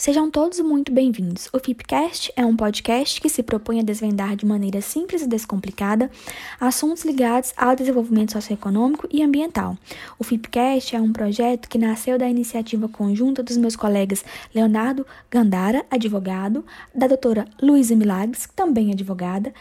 Sejam 0.00 0.30
todos 0.30 0.58
muito 0.60 0.90
bem-vindos. 0.90 1.50
O 1.52 1.58
FIPcast 1.58 2.32
é 2.34 2.42
um 2.46 2.56
podcast 2.56 3.20
que 3.20 3.28
se 3.28 3.42
propõe 3.42 3.80
a 3.80 3.82
desvendar 3.82 4.34
de 4.34 4.46
maneira 4.46 4.80
simples 4.80 5.20
e 5.20 5.28
descomplicada 5.28 6.10
assuntos 6.58 7.04
ligados 7.04 7.52
ao 7.54 7.76
desenvolvimento 7.76 8.32
socioeconômico 8.32 9.06
e 9.10 9.22
ambiental. 9.22 9.76
O 10.18 10.24
FIPcast 10.24 10.96
é 10.96 11.00
um 11.02 11.12
projeto 11.12 11.68
que 11.68 11.76
nasceu 11.76 12.16
da 12.16 12.26
iniciativa 12.26 12.88
conjunta 12.88 13.42
dos 13.42 13.58
meus 13.58 13.76
colegas 13.76 14.24
Leonardo 14.54 15.06
Gandara, 15.30 15.84
advogado, 15.90 16.64
da 16.94 17.06
doutora 17.06 17.44
Luísa 17.60 17.94
Milagres, 17.94 18.48
também 18.56 18.92
advogada, 18.92 19.52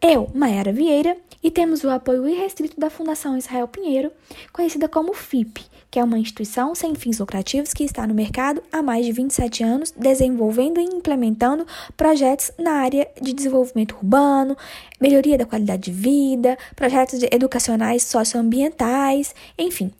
eu, 0.00 0.30
Mayara 0.32 0.72
Vieira, 0.72 1.16
e 1.42 1.50
temos 1.50 1.82
o 1.82 1.90
apoio 1.90 2.28
irrestrito 2.28 2.78
da 2.78 2.88
Fundação 2.88 3.36
Israel 3.36 3.66
Pinheiro, 3.66 4.12
conhecida 4.52 4.88
como 4.88 5.12
FIP, 5.12 5.66
que 5.90 5.98
é 5.98 6.04
uma 6.04 6.18
instituição 6.18 6.74
sem 6.74 6.94
fins 6.94 7.18
lucrativos 7.18 7.72
que 7.72 7.84
está 7.84 8.06
no 8.06 8.14
mercado 8.14 8.62
há 8.72 8.82
mais 8.82 9.06
de 9.06 9.12
27 9.12 9.64
anos, 9.64 9.90
desenvolvendo 9.90 10.80
e 10.80 10.84
implementando 10.84 11.66
projetos 11.96 12.52
na 12.58 12.72
área 12.72 13.08
de 13.20 13.32
desenvolvimento 13.32 13.96
urbano, 13.96 14.56
melhoria 15.00 15.38
da 15.38 15.46
qualidade 15.46 15.90
de 15.90 15.92
vida, 15.92 16.58
projetos 16.76 17.20
educacionais 17.30 18.02
socioambientais, 18.02 19.34
enfim, 19.58 19.92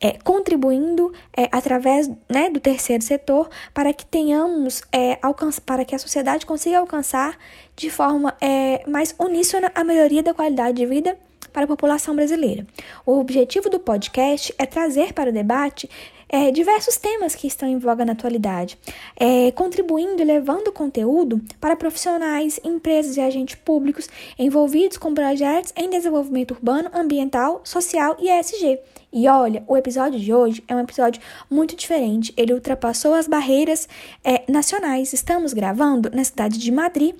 é, 0.00 0.12
contribuindo 0.22 1.12
é, 1.36 1.48
através 1.50 2.08
né, 2.28 2.50
do 2.50 2.60
terceiro 2.60 3.02
setor 3.02 3.48
para 3.74 3.92
que 3.92 4.06
tenhamos 4.06 4.82
é, 4.92 5.18
para 5.64 5.84
que 5.84 5.94
a 5.94 5.98
sociedade 5.98 6.46
consiga 6.46 6.78
alcançar 6.78 7.36
de 7.76 7.90
forma 7.90 8.34
é, 8.40 8.82
mais 8.88 9.14
uníssona 9.18 9.72
a 9.74 9.82
melhoria 9.82 10.22
da 10.22 10.34
qualidade 10.34 10.76
de 10.76 10.86
vida 10.86 11.18
para 11.52 11.64
a 11.64 11.68
população 11.68 12.14
brasileira. 12.14 12.66
O 13.04 13.18
objetivo 13.18 13.68
do 13.68 13.78
podcast 13.78 14.54
é 14.58 14.66
trazer 14.66 15.12
para 15.12 15.30
o 15.30 15.32
debate 15.32 15.88
é, 16.28 16.50
diversos 16.50 16.96
temas 16.96 17.34
que 17.34 17.46
estão 17.46 17.68
em 17.68 17.78
voga 17.78 18.04
na 18.04 18.12
atualidade, 18.12 18.78
é, 19.16 19.50
contribuindo 19.52 20.20
e 20.20 20.24
levando 20.24 20.70
conteúdo 20.70 21.40
para 21.60 21.74
profissionais, 21.74 22.60
empresas 22.62 23.16
e 23.16 23.20
agentes 23.20 23.54
públicos 23.56 24.08
envolvidos 24.38 24.98
com 24.98 25.14
projetos 25.14 25.72
em 25.76 25.88
desenvolvimento 25.88 26.52
urbano, 26.52 26.90
ambiental, 26.92 27.62
social 27.64 28.16
e 28.20 28.30
ESG. 28.30 28.78
E 29.10 29.26
olha, 29.26 29.64
o 29.66 29.74
episódio 29.74 30.20
de 30.20 30.34
hoje 30.34 30.62
é 30.68 30.74
um 30.74 30.80
episódio 30.80 31.22
muito 31.50 31.74
diferente. 31.74 32.32
Ele 32.36 32.52
ultrapassou 32.52 33.14
as 33.14 33.26
barreiras 33.26 33.88
é, 34.22 34.42
nacionais. 34.46 35.14
Estamos 35.14 35.54
gravando 35.54 36.10
na 36.12 36.22
cidade 36.22 36.58
de 36.58 36.70
Madrid, 36.70 37.14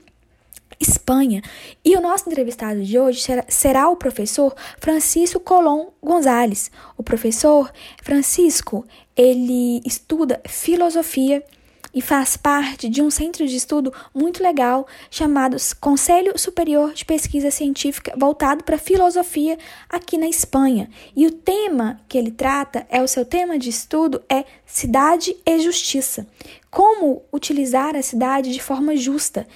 Espanha. 0.81 1.43
E 1.85 1.97
o 1.97 2.01
nosso 2.01 2.29
entrevistado 2.29 2.83
de 2.83 2.99
hoje 2.99 3.25
será, 3.49 3.89
o 3.89 3.97
professor 3.97 4.55
Francisco 4.79 5.41
Colom 5.41 5.89
Gonzalez. 6.03 6.71
O 6.97 7.03
professor 7.03 7.73
Francisco, 8.03 8.87
ele 9.17 9.81
estuda 9.85 10.41
filosofia 10.47 11.43
e 11.95 12.01
faz 12.01 12.37
parte 12.37 12.89
de 12.89 13.03
um 13.03 13.11
centro 13.11 13.47
de 13.47 13.57
estudo 13.57 13.93
muito 14.15 14.43
legal 14.43 14.87
chamado 15.11 15.57
Conselho 15.81 16.39
Superior 16.39 16.93
de 16.93 17.05
Pesquisa 17.05 17.51
Científica, 17.51 18.13
voltado 18.17 18.63
para 18.63 18.79
filosofia 18.79 19.59
aqui 19.89 20.19
na 20.19 20.29
Espanha. 20.29 20.89
E 21.17 21.27
o 21.27 21.33
tema 21.33 22.01
que 22.09 22.19
ele 22.19 22.31
trata, 22.31 22.87
é 22.91 23.03
o 23.03 23.09
seu 23.09 23.25
tema 23.25 23.59
de 23.59 23.71
estudo 23.71 24.23
é 24.29 24.45
cidade 24.67 25.35
e 25.45 25.59
justiça. 25.59 26.27
Como 26.71 27.23
utilizar 27.33 27.97
a 27.97 28.03
cidade 28.03 28.53
de 28.53 28.63
forma 28.63 28.95
justa. 28.97 29.47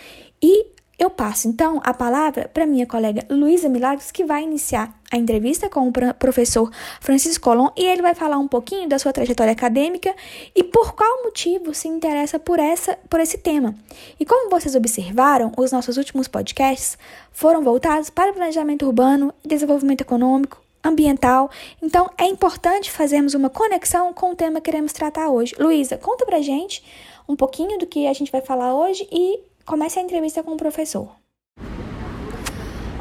E 0.43 0.72
eu 1.03 1.11
passo 1.11 1.49
então 1.49 1.81
a 1.83 1.93
palavra 1.93 2.49
para 2.55 2.65
minha 2.65 2.87
colega 2.87 3.27
Luísa 3.29 3.69
Milagres, 3.69 4.13
que 4.13 4.25
vai 4.25 4.45
iniciar 4.45 4.97
a 5.11 5.17
entrevista 5.17 5.69
com 5.69 5.89
o 5.89 5.93
professor 6.15 6.71
Francisco 7.01 7.43
Colom 7.43 7.71
e 7.77 7.85
ele 7.85 8.01
vai 8.01 8.15
falar 8.15 8.39
um 8.39 8.47
pouquinho 8.47 8.89
da 8.89 9.01
sua 9.01 9.13
trajetória 9.13 9.53
acadêmica 9.53 10.15
e 10.55 10.63
por 10.63 10.95
qual 10.95 11.25
motivo 11.25 11.75
se 11.75 11.89
interessa 11.89 12.39
por, 12.39 12.61
essa, 12.61 12.97
por 13.11 13.19
esse 13.19 13.37
tema. 13.37 13.75
E 14.21 14.25
como 14.25 14.49
vocês 14.49 14.77
observaram, 14.77 15.51
os 15.57 15.73
nossos 15.73 15.97
últimos 15.97 16.29
podcasts 16.29 16.97
foram 17.33 17.65
voltados 17.65 18.09
para 18.09 18.33
planejamento 18.33 18.87
urbano 18.87 19.35
e 19.45 19.49
desenvolvimento 19.49 20.03
econômico, 20.03 20.63
ambiental. 20.85 21.51
Então 21.83 22.09
é 22.17 22.27
importante 22.27 22.93
fazermos 22.93 23.35
uma 23.35 23.51
conexão 23.51 24.15
com 24.15 24.31
o 24.31 24.37
tema 24.37 24.61
que 24.61 24.71
queremos 24.71 24.93
tratar 24.93 25.31
hoje. 25.31 25.57
Luísa, 25.59 25.99
conta 25.99 26.25
pra 26.25 26.41
gente 26.41 26.81
um 27.29 27.35
pouquinho 27.35 27.77
do 27.79 27.87
que 27.87 28.07
a 28.07 28.13
gente 28.13 28.31
vai 28.31 28.41
falar 28.41 28.75
hoje 28.75 29.09
e 29.11 29.41
Comece 29.65 30.01
a 30.01 30.03
entrevista 30.03 30.43
com 30.43 30.53
o 30.53 30.57
professor. 30.57 31.09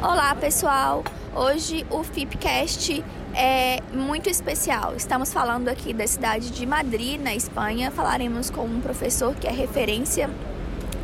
Olá, 0.00 0.34
pessoal. 0.36 1.02
Hoje 1.34 1.84
o 1.90 2.04
FIPcast 2.04 3.04
é 3.34 3.80
muito 3.92 4.30
especial. 4.30 4.94
Estamos 4.94 5.32
falando 5.32 5.68
aqui 5.68 5.92
da 5.92 6.06
cidade 6.06 6.50
de 6.52 6.64
Madrid, 6.64 7.20
na 7.20 7.34
Espanha. 7.34 7.90
Falaremos 7.90 8.48
com 8.48 8.64
um 8.64 8.80
professor 8.80 9.34
que 9.34 9.48
é 9.48 9.50
referência 9.50 10.30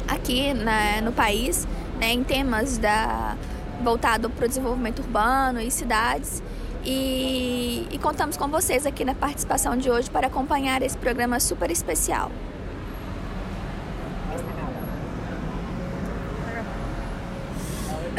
aqui 0.07 0.55
na, 0.55 1.01
no 1.01 1.13
país, 1.13 1.67
né, 1.99 2.13
em 2.13 2.23
temas 2.23 2.79
da, 2.79 3.37
voltado 3.83 4.31
para 4.31 4.45
o 4.45 4.49
desenvolvimento 4.49 5.01
urbano 5.01 5.61
e 5.61 5.73
cidades. 5.73 6.41
E, 6.85 7.85
e 7.91 7.99
contamos 7.99 8.37
com 8.37 8.47
vocês 8.47 8.87
aqui 8.87 9.05
na 9.05 9.15
participação 9.15 9.77
de 9.77 9.91
hoje 9.91 10.09
para 10.09 10.29
acompanhar 10.29 10.83
esse 10.83 10.97
programa 10.97 11.41
super 11.41 11.69
especial. 11.69 12.31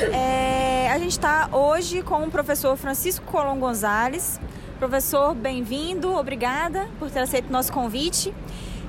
É, 0.08 0.90
a 0.92 0.98
gente 0.98 1.12
está 1.12 1.50
hoje 1.52 2.02
com 2.02 2.24
o 2.24 2.32
professor 2.32 2.78
Francisco 2.78 3.26
Colom 3.26 3.60
Gonzalez. 3.60 4.40
Professor, 4.80 5.36
bem-vindo, 5.36 6.14
obrigada 6.16 6.88
por 6.98 7.12
ter 7.12 7.20
aceito 7.20 7.52
nosso 7.52 7.74
convite. 7.74 8.34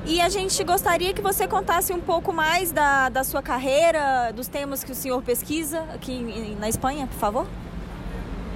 E 0.07 0.21
a 0.21 0.29
gente 0.29 0.63
gostaria 0.63 1.13
que 1.13 1.21
você 1.21 1.49
contasse 1.49 1.93
um 1.93 2.01
pouco 2.01 2.33
mais 2.33 2.71
da, 2.71 3.09
da 3.09 3.25
sua 3.25 3.43
carreira, 3.43 4.33
dos 4.33 4.47
temas 4.47 4.85
que 4.85 4.93
o 4.93 4.95
senhor 4.95 5.21
pesquisa 5.23 5.81
aqui 5.93 6.57
na 6.61 6.69
Espanha, 6.69 7.07
por 7.09 7.19
favor. 7.19 7.47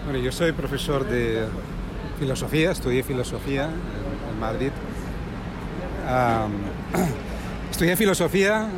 Bueno, 0.04 0.20
yo 0.20 0.30
soy 0.30 0.52
profesor 0.52 1.04
de 1.04 1.46
filosofía, 2.18 2.70
estudié 2.70 3.02
filosofía 3.02 3.68
en 4.30 4.38
Madrid. 4.38 4.72
Um, 6.06 7.00
estudié 7.70 7.96
filosofía 7.96 8.68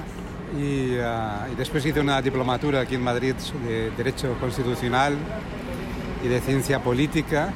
y, 0.55 0.97
uh, 0.97 1.53
y, 1.53 1.55
después 1.57 1.84
hice 1.84 2.01
una 2.01 2.23
diplomatura 2.23 2.81
aquí 2.81 2.95
en 2.95 3.03
Madrid 3.03 3.34
de 3.67 3.91
Derecho 3.97 4.37
Constitucional 4.41 5.17
y 6.25 6.29
de 6.29 6.41
Ciencia 6.41 6.81
Política, 6.83 7.53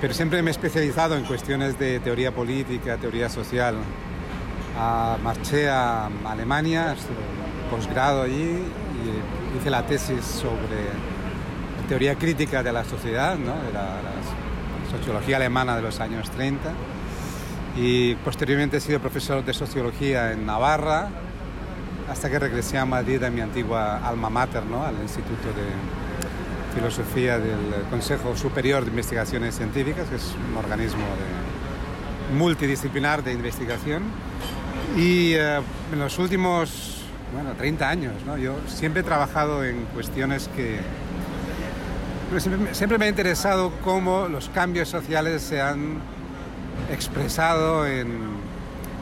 pero 0.00 0.14
siempre 0.14 0.42
me 0.42 0.50
he 0.50 0.52
especializado 0.52 1.16
en 1.16 1.24
cuestiones 1.24 1.78
de 1.78 2.00
teoría 2.00 2.32
política, 2.32 2.96
teoría 2.96 3.28
social. 3.28 3.76
Uh, 4.76 5.22
marché 5.22 5.68
a 5.68 6.10
Alemania, 6.24 6.96
posgrado 7.70 8.22
allí 8.22 8.58
y 8.58 9.58
hice 9.58 9.70
la 9.70 9.86
tesis 9.86 10.24
sobre 10.24 11.14
teoría 11.88 12.16
crítica 12.16 12.62
de 12.62 12.72
la 12.72 12.84
sociedad, 12.84 13.36
¿no? 13.36 13.54
de 13.62 13.72
la, 13.72 14.00
la 14.02 14.90
sociología 14.98 15.36
alemana 15.36 15.76
de 15.76 15.82
los 15.82 16.00
años 16.00 16.30
30 16.30 16.72
y 17.76 18.14
posteriormente 18.16 18.76
he 18.76 18.80
sido 18.80 19.00
profesor 19.00 19.44
de 19.44 19.52
sociología 19.52 20.32
en 20.32 20.46
Navarra 20.46 21.08
hasta 22.10 22.30
que 22.30 22.38
regresé 22.38 22.78
a 22.78 22.84
Madrid 22.84 23.22
a 23.22 23.30
mi 23.30 23.40
antigua 23.40 24.06
alma 24.06 24.30
mater, 24.30 24.64
¿no? 24.66 24.84
al 24.84 24.94
Instituto 25.02 25.48
de 25.48 26.74
Filosofía 26.74 27.38
del 27.38 27.84
Consejo 27.90 28.36
Superior 28.36 28.84
de 28.84 28.90
Investigaciones 28.90 29.56
Científicas, 29.56 30.08
que 30.08 30.16
es 30.16 30.34
un 30.50 30.56
organismo 30.56 31.04
multidisciplinar 32.36 33.22
de 33.22 33.32
investigación. 33.32 34.02
Y 34.96 35.34
eh, 35.34 35.60
en 35.92 35.98
los 35.98 36.18
últimos 36.18 37.04
bueno, 37.32 37.52
30 37.56 37.88
años, 37.88 38.12
yo 38.40 38.56
siempre 38.66 39.00
he 39.00 39.04
trabajado 39.04 39.64
en 39.64 39.84
cuestiones 39.86 40.48
que... 40.54 40.80
Siempre, 42.38 42.74
siempre 42.74 42.98
me 42.98 43.04
ha 43.04 43.08
interesado 43.08 43.72
cómo 43.84 44.28
los 44.28 44.48
cambios 44.48 44.88
sociales 44.88 45.42
se 45.42 45.60
han 45.60 46.00
expresado 46.90 47.86
en 47.86 48.43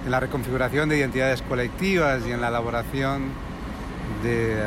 en 0.04 0.10
la 0.10 0.20
reconfiguración 0.20 0.88
de 0.88 0.98
identidades 0.98 1.42
colectivas 1.42 2.22
y 2.26 2.32
en 2.32 2.40
la 2.40 2.48
elaboración 2.48 3.22
de, 4.22 4.54
eh, 4.54 4.64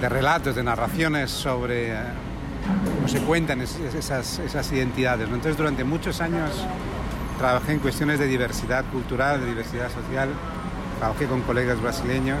de 0.00 0.08
relatos, 0.08 0.54
de 0.56 0.62
narraciones 0.62 1.30
sobre 1.30 1.92
eh, 1.92 1.96
cómo 2.96 3.08
se 3.08 3.20
cuentan 3.20 3.60
esas, 3.60 4.38
esas 4.38 4.72
identidades. 4.72 5.28
Entonces, 5.28 5.56
durante 5.56 5.84
muchos 5.84 6.20
años 6.20 6.50
trabajé 7.38 7.72
en 7.72 7.78
cuestiones 7.78 8.18
de 8.18 8.26
diversidad 8.26 8.84
cultural, 8.86 9.40
de 9.40 9.46
diversidad 9.46 9.90
social, 9.92 10.28
trabajé 10.98 11.26
con 11.26 11.42
colegas 11.42 11.80
brasileños 11.80 12.40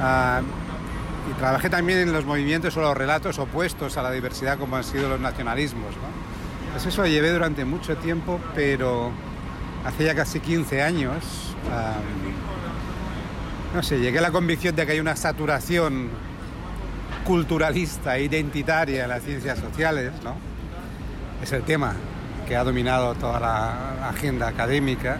uh, 0.00 0.42
y 1.30 1.34
trabajé 1.38 1.70
también 1.70 2.00
en 2.00 2.12
los 2.12 2.24
movimientos 2.24 2.76
o 2.76 2.80
los 2.80 2.96
relatos 2.96 3.38
opuestos 3.38 3.96
a 3.96 4.02
la 4.02 4.10
diversidad 4.10 4.58
como 4.58 4.76
han 4.76 4.84
sido 4.84 5.08
los 5.08 5.20
nacionalismos. 5.20 5.94
¿no? 5.96 6.72
Pues 6.72 6.86
eso 6.86 7.02
lo 7.02 7.08
llevé 7.08 7.32
durante 7.32 7.64
mucho 7.64 7.96
tiempo, 7.96 8.38
pero 8.54 9.10
hace 9.84 10.04
ya 10.04 10.14
casi 10.14 10.40
15 10.40 10.82
años, 10.82 11.54
no 13.74 13.82
sé, 13.82 13.98
llegué 14.00 14.18
a 14.18 14.22
la 14.22 14.32
convicción 14.32 14.74
de 14.74 14.84
que 14.84 14.92
hay 14.92 15.00
una 15.00 15.16
saturación 15.16 16.08
culturalista 17.24 18.16
e 18.16 18.24
identitaria 18.24 19.04
en 19.04 19.08
las 19.08 19.22
ciencias 19.22 19.58
sociales, 19.58 20.12
¿no? 20.24 20.36
Es 21.42 21.52
el 21.52 21.62
tema 21.62 21.94
que 22.48 22.56
ha 22.56 22.64
dominado 22.64 23.14
toda 23.14 23.38
la 23.38 24.08
agenda 24.08 24.48
académica. 24.48 25.18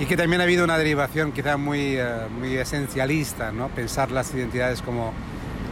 y 0.00 0.06
que 0.06 0.16
también 0.16 0.40
ha 0.40 0.44
habido 0.44 0.62
una 0.62 0.78
derivación 0.78 1.32
quizá 1.32 1.56
muy, 1.56 1.96
eh, 1.96 2.28
muy 2.30 2.56
esencialista, 2.56 3.50
¿no? 3.50 3.66
pensar 3.66 4.12
las 4.12 4.32
identidades 4.32 4.80
como 4.80 5.12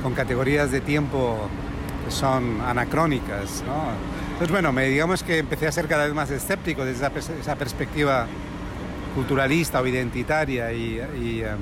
con 0.03 0.15
categorías 0.15 0.73
de 0.73 0.81
tiempo 0.81 1.49
son 2.09 2.61
anacrónicas. 2.61 3.63
¿no? 3.65 4.16
Entonces, 4.37 4.53
bueno, 4.53 4.71
me, 4.71 4.85
digamos 4.85 5.23
que 5.23 5.39
empecé 5.39 5.67
a 5.67 5.73
ser 5.73 5.89
cada 5.89 6.05
vez 6.05 6.13
más 6.13 6.31
escéptico 6.31 6.85
desde 6.85 7.07
esa, 7.07 7.33
esa 7.41 7.57
perspectiva 7.57 8.27
culturalista 9.15 9.81
o 9.81 9.87
identitaria 9.87 10.75
y, 10.75 11.01
y, 11.19 11.41
eh, 11.41 11.57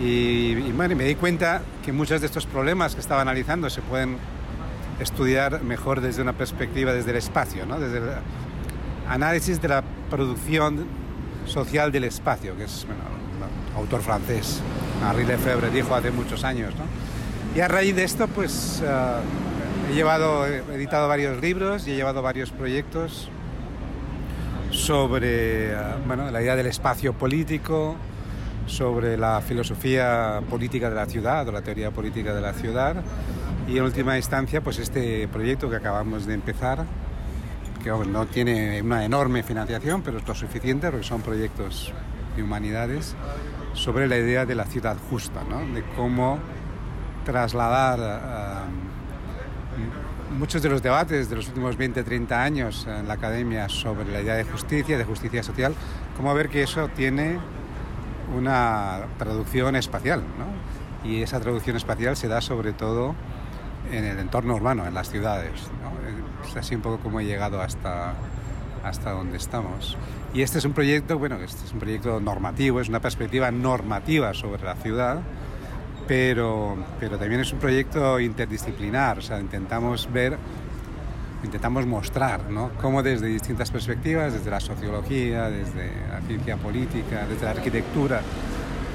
y, 0.00 0.66
y 0.66 0.72
bueno, 0.74 0.96
me 0.96 1.04
di 1.04 1.14
cuenta 1.14 1.60
que 1.84 1.92
muchos 1.92 2.22
de 2.22 2.26
estos 2.26 2.46
problemas 2.46 2.94
que 2.94 3.02
estaba 3.02 3.20
analizando 3.20 3.68
se 3.68 3.82
pueden 3.82 4.16
estudiar 4.98 5.62
mejor 5.62 6.00
desde 6.00 6.22
una 6.22 6.32
perspectiva, 6.32 6.94
desde 6.94 7.10
el 7.10 7.18
espacio, 7.18 7.66
¿no? 7.66 7.78
desde 7.78 7.98
el 7.98 8.04
análisis 9.06 9.60
de 9.60 9.68
la 9.68 9.84
producción 10.08 10.86
social 11.44 11.92
del 11.92 12.04
espacio, 12.04 12.56
que 12.56 12.64
es 12.64 12.86
bueno, 12.86 13.02
un 13.72 13.76
autor 13.76 14.00
francés, 14.00 14.62
Henri 15.06 15.26
Lefebvre, 15.26 15.68
dijo 15.68 15.94
hace 15.94 16.10
muchos 16.10 16.44
años. 16.44 16.74
¿no? 16.76 16.84
Y 17.54 17.60
a 17.60 17.68
raíz 17.68 17.94
de 17.94 18.04
esto, 18.04 18.26
pues 18.28 18.82
uh, 18.82 19.53
he, 19.90 19.94
llevado, 19.94 20.46
he 20.46 20.58
editado 20.74 21.08
varios 21.08 21.40
libros 21.40 21.86
y 21.86 21.92
he 21.92 21.96
llevado 21.96 22.22
varios 22.22 22.50
proyectos 22.50 23.28
sobre 24.70 25.74
uh, 25.74 26.06
bueno, 26.06 26.30
la 26.30 26.42
idea 26.42 26.56
del 26.56 26.66
espacio 26.66 27.12
político, 27.12 27.96
sobre 28.66 29.16
la 29.16 29.40
filosofía 29.40 30.42
política 30.48 30.88
de 30.88 30.96
la 30.96 31.06
ciudad 31.06 31.46
o 31.48 31.52
la 31.52 31.62
teoría 31.62 31.90
política 31.90 32.34
de 32.34 32.40
la 32.40 32.52
ciudad 32.54 32.96
y 33.68 33.76
en 33.76 33.84
última 33.84 34.16
instancia 34.16 34.62
pues 34.62 34.78
este 34.78 35.28
proyecto 35.28 35.68
que 35.68 35.76
acabamos 35.76 36.26
de 36.26 36.34
empezar 36.34 36.84
que 37.82 37.90
no 37.90 38.26
tiene 38.26 38.80
una 38.80 39.04
enorme 39.04 39.42
financiación 39.42 40.02
pero 40.02 40.18
es 40.18 40.26
lo 40.26 40.34
suficiente 40.34 40.90
porque 40.90 41.04
son 41.04 41.20
proyectos 41.20 41.92
de 42.36 42.42
humanidades 42.42 43.14
sobre 43.74 44.08
la 44.08 44.16
idea 44.16 44.46
de 44.46 44.54
la 44.54 44.64
ciudad 44.64 44.96
justa 45.10 45.42
¿no? 45.48 45.60
de 45.74 45.82
cómo 45.94 46.38
trasladar 47.26 47.98
uh, 47.98 48.93
muchos 50.38 50.62
de 50.62 50.68
los 50.68 50.82
debates 50.82 51.30
de 51.30 51.36
los 51.36 51.48
últimos 51.48 51.78
20-30 51.78 52.32
años 52.32 52.86
en 52.88 53.08
la 53.08 53.14
academia 53.14 53.68
sobre 53.68 54.10
la 54.10 54.20
idea 54.20 54.34
de 54.34 54.44
justicia, 54.44 54.98
de 54.98 55.04
justicia 55.04 55.42
social, 55.42 55.74
cómo 56.16 56.34
ver 56.34 56.48
que 56.48 56.62
eso 56.62 56.88
tiene 56.88 57.38
una 58.36 59.02
traducción 59.18 59.76
espacial, 59.76 60.22
¿no? 60.38 61.08
Y 61.08 61.22
esa 61.22 61.40
traducción 61.40 61.76
espacial 61.76 62.16
se 62.16 62.28
da 62.28 62.40
sobre 62.40 62.72
todo 62.72 63.14
en 63.92 64.04
el 64.04 64.18
entorno 64.18 64.54
urbano, 64.54 64.86
en 64.86 64.94
las 64.94 65.10
ciudades. 65.10 65.52
¿no? 65.82 66.48
Es 66.48 66.56
así 66.56 66.74
un 66.74 66.80
poco 66.80 66.98
como 66.98 67.20
he 67.20 67.24
llegado 67.24 67.60
hasta, 67.60 68.14
hasta 68.82 69.10
donde 69.10 69.36
estamos. 69.36 69.98
Y 70.32 70.42
este 70.42 70.58
es 70.58 70.64
un 70.64 70.72
proyecto, 70.72 71.18
bueno, 71.18 71.36
este 71.36 71.64
es 71.64 71.72
un 71.72 71.78
proyecto 71.78 72.20
normativo, 72.20 72.80
es 72.80 72.88
una 72.88 73.00
perspectiva 73.00 73.50
normativa 73.50 74.32
sobre 74.32 74.64
la 74.64 74.74
ciudad, 74.76 75.20
pero, 76.06 76.76
pero 77.00 77.18
también 77.18 77.40
es 77.40 77.52
un 77.52 77.58
proyecto 77.58 78.20
interdisciplinar, 78.20 79.18
o 79.18 79.22
sea, 79.22 79.40
intentamos 79.40 80.10
ver 80.12 80.38
intentamos 81.44 81.86
mostrar 81.86 82.50
¿no? 82.50 82.70
cómo 82.80 83.02
desde 83.02 83.26
distintas 83.26 83.70
perspectivas, 83.70 84.32
desde 84.32 84.50
la 84.50 84.60
sociología, 84.60 85.50
desde 85.50 85.90
la 86.10 86.20
ciencia 86.26 86.56
política, 86.56 87.26
desde 87.28 87.44
la 87.44 87.50
arquitectura, 87.50 88.22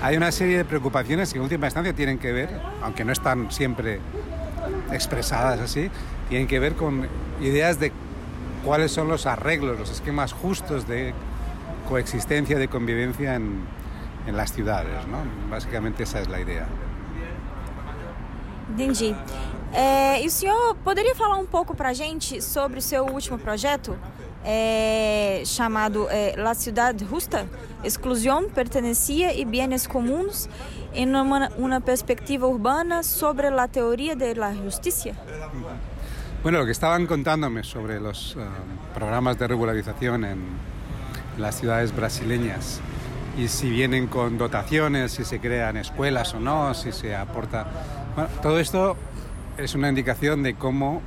hay 0.01 0.17
una 0.17 0.31
serie 0.31 0.57
de 0.57 0.65
preocupaciones 0.65 1.31
que 1.31 1.38
en 1.38 1.44
última 1.44 1.67
instancia 1.67 1.94
tienen 1.94 2.17
que 2.17 2.31
ver, 2.31 2.50
aunque 2.81 3.06
no 3.06 3.11
están 3.11 3.51
siempre 3.51 4.00
expresadas 4.91 5.59
así, 5.59 5.89
tienen 6.29 6.47
que 6.47 6.59
ver 6.59 6.73
con 6.73 7.07
ideas 7.41 7.79
de 7.79 7.91
cuáles 8.65 8.91
son 8.91 9.07
los 9.07 9.25
arreglos, 9.25 9.77
los 9.77 9.91
esquemas 9.91 10.33
justos 10.33 10.88
de 10.88 11.13
coexistencia, 11.88 12.57
de 12.57 12.67
convivencia 12.67 13.35
en, 13.35 13.59
en 14.25 14.38
las 14.38 14.53
ciudades. 14.53 15.07
¿no? 15.07 15.17
Básicamente 15.50 16.03
esa 16.03 16.21
es 16.21 16.29
la 16.29 16.39
idea. 16.39 16.67
Entendi. 18.69 19.16
É, 19.71 20.21
e 20.24 20.27
o 20.27 20.31
senhor 20.31 20.75
poderia 20.83 21.13
falar 21.16 21.38
um 21.38 21.45
pouco 21.45 21.75
para 21.75 21.89
a 21.89 21.94
gente 21.94 22.42
sobre 22.42 22.80
o 22.80 22.81
seu 22.81 23.06
último 23.06 23.38
projeto, 23.38 23.95
é, 24.44 25.44
chamado 25.45 26.07
é, 26.10 26.33
La 26.38 26.56
Ciudad 26.56 26.95
Justa, 27.07 27.45
Exclusión, 27.83 28.50
Pertenencia 28.50 29.33
y 29.33 29.45
Bienes 29.45 29.88
Comuns, 29.88 30.50
en 30.94 31.16
uma, 31.16 31.50
uma 31.57 31.81
perspectiva 31.81 32.48
urbana 32.48 33.04
sobre 33.04 33.48
a 33.48 33.68
teoria 33.68 34.16
de 34.16 34.33
la 34.36 34.54
justicia? 34.56 35.13
Bueno, 36.42 36.60
lo 36.60 36.66
que 36.66 36.71
estaban 36.71 37.06
contándome 37.06 37.63
sobre 37.63 38.00
los 38.00 38.36
uh, 38.36 38.39
programas 38.94 39.38
de 39.38 39.48
regularización 39.48 40.25
en 40.25 40.39
las 41.38 41.60
ciudades 41.60 41.95
brasileñas 41.95 42.80
y 43.38 43.48
si 43.50 43.69
vienen 43.69 44.07
con 44.07 44.38
dotaciones, 44.38 45.12
si 45.12 45.25
se 45.25 45.39
crean 45.39 45.77
escuelas 45.77 46.33
o 46.33 46.39
no, 46.39 46.74
si 46.74 46.92
se 46.92 47.16
aporta... 47.16 47.68
Todo 48.42 48.60
esto 48.60 48.98
es 49.57 49.75
una 49.75 49.89
indicación 49.89 50.44
de 50.44 50.56
cómo 50.56 51.01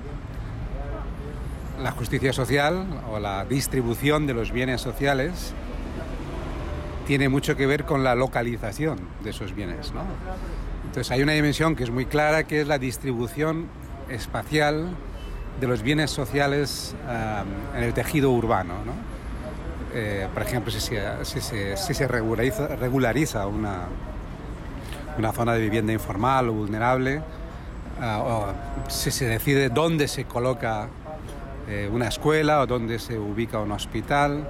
la 1.82 1.90
justicia 1.90 2.32
social 2.32 2.86
o 3.10 3.18
la 3.18 3.44
distribución 3.44 4.26
de 4.26 4.34
los 4.34 4.52
bienes 4.52 4.80
sociales 4.80 5.52
tiene 7.06 7.28
mucho 7.28 7.56
que 7.56 7.66
ver 7.66 7.84
con 7.84 8.04
la 8.04 8.14
localización 8.14 8.98
de 9.24 9.30
esos 9.30 9.54
bienes. 9.54 9.92
¿no? 9.92 10.02
Entonces 10.84 11.10
hay 11.10 11.22
una 11.22 11.32
dimensión 11.32 11.74
que 11.74 11.84
es 11.84 11.90
muy 11.90 12.06
clara, 12.06 12.44
que 12.44 12.60
es 12.60 12.68
la 12.68 12.78
distribución 12.78 13.66
espacial 14.08 14.90
de 15.60 15.66
los 15.66 15.82
bienes 15.82 16.10
sociales 16.10 16.94
um, 17.04 17.76
en 17.76 17.84
el 17.84 17.94
tejido 17.94 18.30
urbano. 18.30 18.74
¿no? 18.84 18.92
Eh, 19.94 20.28
por 20.32 20.42
ejemplo, 20.42 20.72
si 20.72 20.80
se, 20.80 22.08
regulariza 22.08 23.46
una, 23.46 23.88
una 25.18 25.32
zona 25.32 25.54
de 25.54 25.60
vivienda 25.60 25.92
informal 25.92 26.48
o 26.48 26.52
vulnerable, 26.52 27.18
uh, 27.18 28.20
o 28.20 28.46
si 28.88 29.10
se 29.10 29.26
decide 29.26 29.68
dónde 29.68 30.08
se 30.08 30.24
coloca 30.24 30.88
eh, 31.68 31.88
una 31.92 32.08
escuela 32.08 32.60
o 32.60 32.66
dónde 32.66 32.98
se 32.98 33.18
ubica 33.18 33.58
un 33.58 33.72
hospital, 33.72 34.48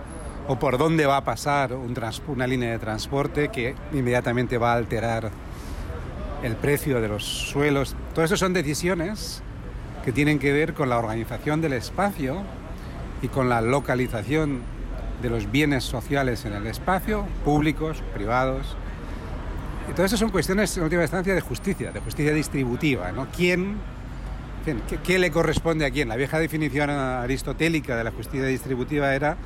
o 0.49 0.59
por 0.59 0.79
dónde 0.79 1.07
va 1.07 1.19
a 1.19 1.25
pasar 1.25 1.73
un 1.73 1.95
una 2.27 2.47
línea 2.47 2.73
de 2.73 2.79
transporte 2.79 3.49
que 3.49 3.75
inmediatamente 3.93 4.59
va 4.59 4.73
a 4.73 4.77
alterar 4.77 5.31
el 6.43 6.57
precio 6.57 7.01
de 7.01 7.09
los 7.09 7.25
suelos. 7.25 7.95
Todo 8.15 8.25
eso 8.25 8.37
son 8.37 8.53
decisiones 8.53 9.43
que 10.05 10.11
tienen 10.13 10.39
que 10.39 10.53
ver 10.53 10.75
con 10.75 10.89
la 10.89 10.99
organización 10.99 11.61
del 11.61 11.75
espacio 11.75 12.43
y 13.23 13.29
con 13.29 13.49
la 13.49 13.61
localización 13.61 14.63
de 15.23 15.31
los 15.31 15.51
bienes 15.53 15.85
sociales 15.85 16.45
en 16.45 16.55
el 16.55 16.67
espacio, 16.67 17.25
públicos, 17.45 18.03
privados. 18.13 18.77
Y 19.91 19.95
todo 19.95 20.07
eso 20.07 20.17
son 20.17 20.31
cuestiones, 20.31 20.77
en 20.77 20.85
última 20.85 21.03
instancia, 21.03 21.35
de 21.35 21.41
justicia, 21.41 21.93
de 21.93 22.01
justicia 22.01 22.33
distributiva. 22.33 23.13
¿no? 23.13 23.27
¿Quién, 23.35 23.77
¿qué, 24.65 24.77
¿Qué 25.03 25.19
le 25.19 25.31
corresponde 25.31 25.85
a 25.85 25.91
quién? 25.91 26.09
La 26.09 26.17
vieja 26.17 26.39
definición 26.39 26.91
aristotélica 26.91 27.97
de 27.97 28.05
la 28.05 28.11
justicia 28.11 28.47
distributiva 28.47 29.15
era 29.15 29.37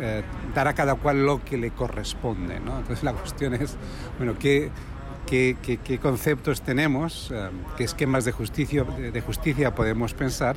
eh, 0.00 0.22
dar 0.54 0.68
a 0.68 0.74
cada 0.74 0.94
cual 0.94 1.24
lo 1.24 1.44
que 1.44 1.56
le 1.56 1.70
corresponde. 1.70 2.60
¿no? 2.60 2.78
Entonces 2.78 3.02
la 3.02 3.12
cuestión 3.12 3.54
es, 3.54 3.76
bueno, 4.18 4.36
¿qué, 4.38 4.70
qué, 5.26 5.56
qué, 5.62 5.78
qué 5.78 5.98
conceptos 5.98 6.62
tenemos, 6.62 7.30
eh, 7.32 7.50
qué 7.76 7.84
esquemas 7.84 8.24
de 8.24 8.32
justicia, 8.32 8.84
de 8.84 9.20
justicia 9.20 9.74
podemos 9.74 10.14
pensar 10.14 10.56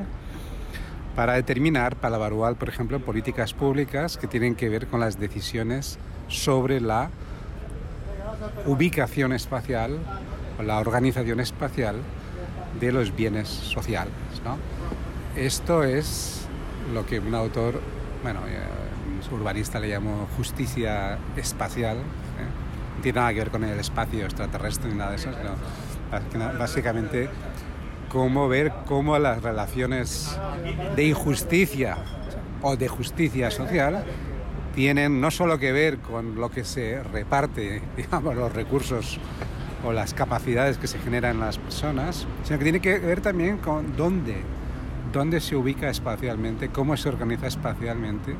para 1.16 1.34
determinar, 1.34 1.96
para 1.96 2.16
evaluar, 2.16 2.56
por 2.56 2.70
ejemplo, 2.70 3.00
políticas 3.00 3.54
públicas 3.54 4.18
que 4.18 4.28
tienen 4.28 4.56
que 4.56 4.70
ver 4.70 4.88
con 4.88 5.00
las 5.00 5.20
decisiones 5.20 6.00
sobre 6.28 6.80
la 6.80 7.10
ubicación 8.66 9.34
espacial 9.34 10.00
o 10.60 10.64
la 10.64 10.80
organización 10.80 11.40
espacial 11.40 11.96
de 12.80 12.92
los 12.92 13.16
bienes 13.16 13.48
sociales. 13.48 14.14
¿no? 14.44 14.58
Esto 15.36 15.84
es 15.84 16.48
lo 16.94 17.06
que 17.06 17.20
un 17.20 17.36
autor, 17.36 17.82
bueno, 18.24 18.42
un 18.42 19.40
urbanista 19.40 19.80
le 19.80 19.90
llamó 19.90 20.28
justicia 20.38 21.18
espacial. 21.36 21.98
¿eh? 21.98 22.02
No 22.98 23.02
tiene 23.02 23.20
nada 23.20 23.34
que 23.34 23.40
ver 23.40 23.50
con 23.50 23.64
el 23.64 23.80
espacio 23.80 24.26
extraterrestre 24.26 24.90
ni 24.90 24.98
nada 24.98 25.12
de 25.12 25.16
eso, 25.18 25.30
sino 26.32 26.54
básicamente 26.58 27.30
cómo 28.10 28.50
ver 28.50 28.74
cómo 28.86 29.18
las 29.18 29.42
relaciones 29.42 30.38
de 30.96 31.04
injusticia 31.06 31.98
o 32.62 32.76
de 32.76 32.88
justicia 32.88 33.50
social 33.50 34.04
tienen 34.76 35.22
no 35.22 35.32
solo 35.32 35.60
que 35.60 35.72
ver 35.72 35.98
con 36.00 36.36
lo 36.36 36.50
que 36.50 36.64
se 36.64 37.02
reparte, 37.04 37.82
digamos, 37.98 38.36
los 38.36 38.54
recursos 38.54 39.20
o 39.84 39.92
las 39.92 40.14
capacidades 40.14 40.78
que 40.78 40.88
se 40.88 41.00
generan 41.00 41.36
en 41.36 41.42
las 41.42 41.58
personas, 41.58 42.28
sino 42.44 42.60
que 42.60 42.64
tiene 42.64 42.80
que 42.80 43.00
ver 43.00 43.22
también 43.22 43.58
con 43.58 43.96
dónde, 43.98 44.36
dónde 45.12 45.42
se 45.42 45.56
ubica 45.56 45.90
espacialmente, 45.90 46.70
cómo 46.70 46.96
se 46.98 47.10
organiza 47.10 47.48
espacialmente 47.48 48.36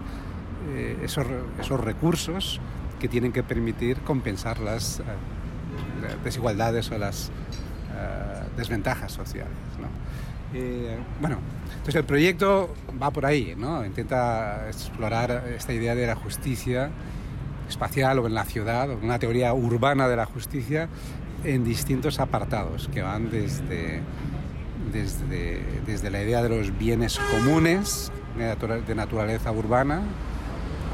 eh, 0.70 0.98
esos, 1.04 1.26
esos 1.60 1.80
recursos 1.80 2.60
que 3.00 3.08
tienen 3.08 3.32
que 3.32 3.42
permitir 3.42 4.02
compensar 4.02 4.60
las 4.60 5.00
eh, 5.00 5.04
desigualdades 6.24 6.92
o 6.92 6.98
las 7.00 7.30
eh, 7.30 8.44
desventajas 8.56 9.12
sociales. 9.12 9.52
Eh, 10.54 10.98
bueno, 11.20 11.38
entonces 11.72 11.96
el 11.96 12.04
proyecto 12.04 12.74
va 13.02 13.12
por 13.12 13.26
ahí, 13.26 13.56
¿no? 13.58 13.86
intenta 13.86 14.68
explorar 14.68 15.46
esta 15.56 15.74
idea 15.74 15.96
de 15.96 16.06
la 16.06 16.16
justicia 16.16 16.90
espacial 17.70 18.20
o 18.20 18.28
en 18.28 18.34
la 18.34 18.44
ciudad, 18.44 18.90
una 19.02 19.18
teoría 19.18 19.54
urbana 19.54 20.10
de 20.10 20.18
la 20.18 20.26
justicia 20.26 20.90
en 21.44 21.64
distintos 21.64 22.20
apartados 22.20 22.90
que 22.94 23.02
van 23.02 23.32
desde, 23.32 24.02
desde, 24.92 25.64
desde 25.86 26.10
la 26.10 26.22
idea 26.22 26.44
de 26.44 26.50
los 26.50 26.78
bienes 26.78 27.20
comunes 27.32 28.12
de 28.38 28.96
naturaleza 28.96 29.52
urbana 29.52 30.02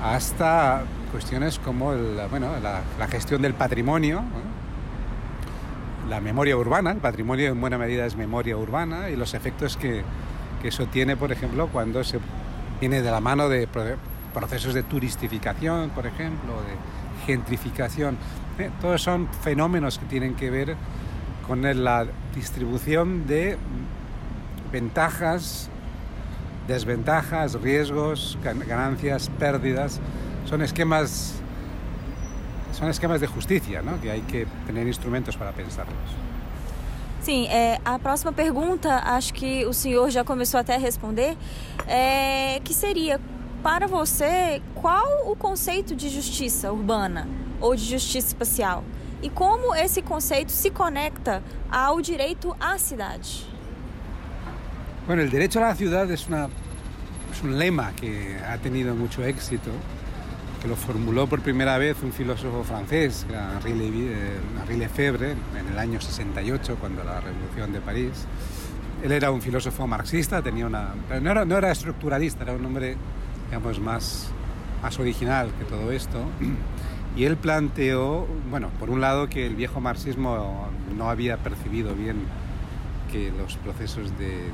hasta 0.04 0.84
cuestiones 1.12 1.60
como 1.60 1.94
bueno, 2.30 2.52
la, 2.62 3.08
gestión 3.08 3.42
del 3.42 3.54
patrimonio, 3.54 4.24
la 6.10 6.22
memoria 6.22 6.58
urbana, 6.58 6.92
el 6.92 6.98
patrimonio 6.98 7.48
en 7.50 7.60
buena 7.60 7.78
medida 7.78 8.06
es 8.06 8.16
memoria 8.16 8.58
urbana 8.58 9.10
y 9.10 9.16
los 9.16 9.34
efectos 9.34 9.78
que, 9.78 10.04
que 10.62 10.70
eso 10.70 10.86
tiene, 10.88 11.18
por 11.18 11.32
ejemplo, 11.32 11.68
cuando 11.68 12.04
se 12.04 12.20
viene 12.80 13.02
de 13.02 13.12
la 13.12 13.20
mano 13.20 13.50
de 13.50 13.68
procesos 14.34 14.74
de 14.74 14.84
turistificación, 14.84 15.90
por 15.92 16.06
ejemplo, 16.06 16.54
de 16.62 17.26
gentrificación. 17.26 18.18
Eh, 18.60 18.70
todos 18.82 19.02
son 19.02 19.28
fenómenos 19.44 20.00
que 20.00 20.06
tienen 20.06 20.36
que 20.36 20.50
ver 20.50 20.76
con 21.48 21.62
la 21.62 22.06
distribución 22.36 23.26
de 23.28 23.58
ventajas, 24.72 25.70
desventajas, 26.68 27.54
riesgos, 27.62 28.38
ganancias, 28.44 29.30
pérdidas. 29.40 30.00
Son 30.46 30.62
esquemas, 30.62 31.36
son 32.78 32.90
esquemas 32.90 33.20
de 33.20 33.28
justicia, 33.28 33.82
¿no? 33.82 34.00
que 34.00 34.12
hay 34.12 34.22
que 34.22 34.46
tener 34.68 34.88
instrumentos 34.88 35.36
para 35.36 35.52
pensarlos. 35.52 35.96
Sim, 37.22 37.48
é, 37.48 37.80
a 37.84 37.98
próxima 37.98 38.32
pergunta, 38.32 39.02
acho 39.04 39.34
que 39.34 39.66
o 39.66 39.74
senhor 39.74 40.10
já 40.12 40.24
começou 40.24 40.60
até 40.60 40.76
a 40.76 40.78
responder, 40.78 41.36
é, 41.88 42.62
que 42.64 42.74
seria, 42.74 43.20
para 43.64 43.88
você, 43.88 44.62
qual 44.76 45.30
o 45.30 45.36
conceito 45.36 45.96
de 45.96 46.08
justiça 46.10 46.72
urbana 46.72 47.28
ou 47.60 47.76
de 47.76 47.84
justiça 47.84 48.28
espacial? 48.28 48.84
E 49.22 49.30
como 49.30 49.74
esse 49.74 50.02
conceito 50.02 50.52
se 50.52 50.70
conecta 50.70 51.44
ao 51.70 52.00
direito 52.00 52.56
à 52.60 52.78
cidade? 52.78 53.48
Bueno, 55.08 55.24
el 55.24 55.30
derecho 55.32 55.58
a 55.60 55.70
la 55.70 55.76
ciudad 55.76 56.10
es, 56.12 56.28
una, 56.28 56.50
es 57.32 57.42
un 57.42 57.58
lema 57.58 57.94
que 57.94 58.38
ha 58.48 58.58
tenido 58.60 58.94
mucho 58.94 59.24
éxito 59.24 59.72
que 60.62 60.68
lo 60.68 60.76
formuló 60.76 61.28
por 61.28 61.42
primera 61.42 61.78
vez 61.78 61.98
un 62.04 62.12
filósofo 62.12 62.64
francés, 62.64 63.26
Henri 63.66 64.10
eh, 64.10 64.78
Lefebvre, 64.78 65.32
en 65.32 65.68
el 65.72 65.78
año 65.78 66.02
68, 66.02 66.78
cuando 66.80 67.04
la 67.04 67.20
Revolución 67.22 67.74
de 67.74 67.82
París. 67.82 68.26
Él 69.04 69.12
era 69.12 69.30
un 69.30 69.42
filósofo 69.42 69.86
marxista, 69.86 70.42
tenía 70.42 70.66
una, 70.66 70.96
no, 71.22 71.32
era, 71.32 71.46
no 71.46 71.58
era 71.58 71.72
estructuralista, 71.72 72.44
era 72.44 72.54
un 72.54 72.66
hombre 72.66 72.98
digamos, 73.48 73.80
más, 73.80 74.30
más 74.82 75.00
original 75.00 75.52
que 75.60 75.66
todo 75.66 75.92
esto. 75.92 76.26
Y 77.16 77.26
él 77.26 77.38
planteó, 77.38 78.28
bueno, 78.50 78.70
por 78.80 78.90
un 78.90 79.02
lado 79.02 79.28
que 79.28 79.46
el 79.46 79.56
viejo 79.56 79.80
marxismo 79.80 80.70
no 80.96 81.10
había 81.10 81.38
percibido 81.38 81.94
bien 81.96 82.18
que 83.12 83.32
los 83.32 83.56
procesos 83.58 84.18
de, 84.18 84.28
de 84.28 84.52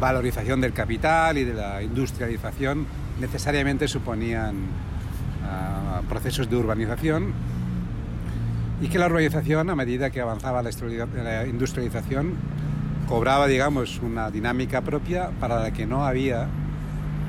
valorización 0.00 0.60
del 0.60 0.72
capital 0.72 1.36
y 1.38 1.44
de 1.44 1.54
la 1.54 1.82
industrialización 1.82 2.86
necesariamente 3.20 3.86
suponían 3.88 4.56
uh, 4.56 6.04
procesos 6.06 6.48
de 6.48 6.56
urbanización 6.56 7.32
y 8.80 8.88
que 8.88 8.98
la 8.98 9.06
urbanización, 9.06 9.68
a 9.68 9.76
medida 9.76 10.10
que 10.10 10.20
avanzaba 10.20 10.62
la 10.62 11.46
industrialización, 11.46 12.34
cobraba, 13.06 13.46
digamos, 13.46 14.00
una 14.00 14.30
dinámica 14.30 14.80
propia 14.80 15.30
para 15.38 15.60
la 15.60 15.72
que 15.72 15.86
no 15.86 16.06
había 16.06 16.48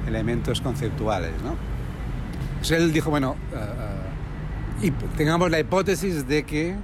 elementos 0.07 0.61
conceptuales. 0.61 1.33
¿no? 1.43 1.55
Él 2.75 2.93
dijo, 2.93 3.09
bueno, 3.09 3.35
uh, 3.51 3.55
uh, 3.55 4.85
y 4.85 4.91
tengamos 5.17 5.51
la 5.51 5.59
hipótesis 5.59 6.27
de 6.27 6.43
que, 6.43 6.75